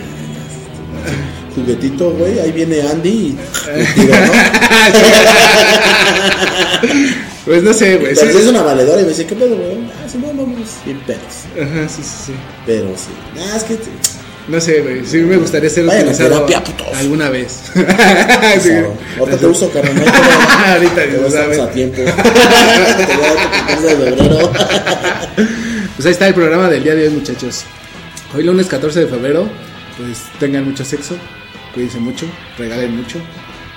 [1.56, 3.38] Juguetito, güey, ahí viene Andy y,
[3.96, 4.32] tiro, ¿no?
[7.46, 8.16] Pues no sé, güey.
[8.16, 8.22] sí.
[8.22, 9.78] Pero si es una valedora y me dice, ¿qué pedo, güey?
[9.92, 10.70] Ah, sí, no, vamos.
[10.86, 11.20] Y pedos.
[11.60, 12.34] Ajá, sí, sí, sí.
[12.66, 13.10] Pero sí.
[13.40, 13.78] Ah, es que...
[14.48, 15.06] No sé, güey.
[15.06, 16.88] Sí me gustaría ser Vayan a utilizado terapia, putos.
[16.98, 17.62] alguna vez.
[18.62, 18.70] Sí.
[19.20, 19.96] Ahorita te uso, carnal.
[19.96, 20.02] no.
[20.74, 21.62] Ahorita Te Dios vas sabe.
[21.62, 21.96] a tiempo.
[22.04, 23.08] Te voy a dar tu
[23.68, 24.52] 14 de febrero.
[25.96, 27.64] Pues ahí está el programa del día de hoy, muchachos.
[28.36, 29.48] Hoy lunes 14 de febrero,
[29.98, 31.16] pues tengan mucho sexo,
[31.74, 32.26] cuídense mucho,
[32.58, 33.20] regalen mucho.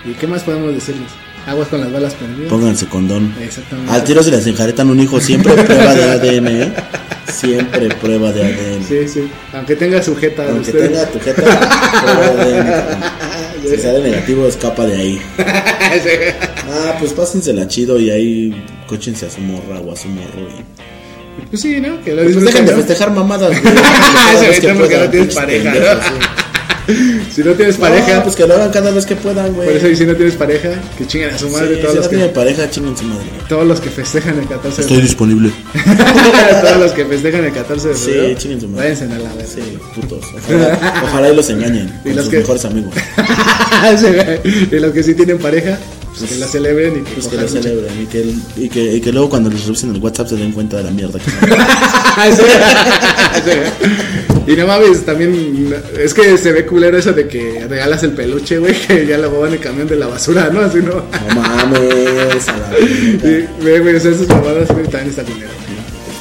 [0.05, 1.09] ¿Y qué más podemos decirles?
[1.47, 2.49] Aguas con las balas perdidas.
[2.51, 3.35] Pónganse condón.
[3.43, 3.93] Exactamente.
[3.93, 6.73] Al tiro si les enjaretan un hijo, siempre prueba de ADN, ¿eh?
[7.33, 8.85] Siempre prueba de ADN.
[8.87, 9.31] Sí, sí.
[9.53, 10.45] Aunque tenga sujeta.
[10.49, 12.67] Aunque usted- tenga tu jeta, prueba de ADN.
[12.71, 13.05] cabrón.
[13.69, 15.21] Si sale negativo, escapa de ahí.
[16.67, 20.49] Ah, pues pásensela chido y ahí cóchense a su morra o a su morro.
[20.49, 21.45] Y...
[21.51, 22.03] Pues sí, ¿no?
[22.03, 22.79] Que lo Pues disfruten, dejen de ¿no?
[22.79, 23.75] festejar mamadas, güey.
[23.75, 26.03] Cada vez ve porque puedan, no tienes pinches pareja, pendejos, ¿no?
[26.03, 26.27] sí.
[27.35, 29.67] Si no tienes pareja, No, pues que lo hagan cada vez que puedan, güey.
[29.69, 31.97] por eso y si no tienes pareja, que chinguen a su madre Sí, todos si
[31.97, 33.25] los no que tienen pareja, chinguen su madre.
[33.49, 35.51] todos los que festejan el 14 de Estoy disponible.
[36.63, 38.39] todos los que festejan el 14 de Sí, febrero.
[38.39, 38.91] chinguen su madre.
[38.95, 39.47] Váyanse a la verga.
[39.53, 40.25] Sí, putos.
[40.37, 42.95] Ojalá, ojalá y los engañen Y con los sus que- mejores amigos.
[43.99, 44.07] Sí,
[44.71, 45.77] y los que sí tienen pareja,
[46.17, 47.49] pues que la celebren y que, Pues que mucho.
[47.49, 48.25] celebren y que,
[48.57, 50.91] y, que, y que luego cuando les revisen el WhatsApp se den cuenta de la
[50.93, 52.43] mierda que Sí.
[53.45, 54.34] Sí.
[54.47, 58.59] Y no mames, también es que se ve culero eso de que regalas el peluche,
[58.59, 60.61] güey, que ya lo van en el camión de la basura, ¿no?
[60.61, 60.95] Así no.
[60.95, 62.69] No mames, a la
[63.63, 65.51] güey, güey, o sea, esas mamadas también está culero.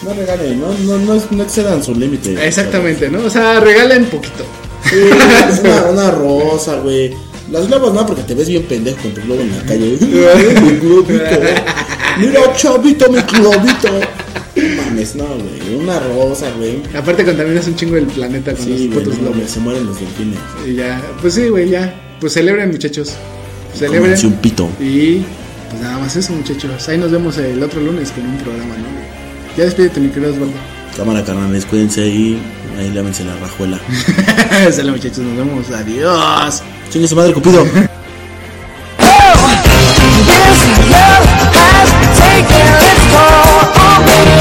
[0.04, 2.36] No regalen, no, no, no, no excedan su límite.
[2.46, 3.26] Exactamente, ¿no?
[3.26, 4.46] O sea, regalen poquito.
[4.90, 4.98] Sí,
[5.64, 7.14] una, una rosa, güey.
[7.52, 9.98] Las globos no, porque te ves bien pendejo con tu globo en la calle.
[12.20, 13.18] Mira, chavito, mi.
[13.18, 15.76] No mames, no, güey.
[15.76, 16.82] Una rosa, güey.
[16.96, 20.40] Aparte contaminas un chingo el planeta con Sí, los putos no, se mueren los delfines.
[20.66, 21.94] Y ya, pues sí, güey, ya.
[22.20, 23.14] Pues celebren, muchachos.
[23.78, 24.26] Celebren.
[24.26, 24.70] Un pito.
[24.80, 25.24] Y
[25.70, 26.88] pues nada más eso, muchachos.
[26.88, 28.88] Ahí nos vemos el otro lunes con un programa, ¿no?
[29.58, 30.54] Ya despídete, mi querido Osvaldo.
[30.96, 32.40] Cámara, carnales, cuídense ahí.
[32.78, 33.80] Ahí lávense la rajuela.
[34.72, 35.70] Sale, muchachos, nos vemos.
[35.72, 36.62] Adiós.
[36.92, 37.66] Chingue su madre, Cupido.
[43.96, 44.33] I'll be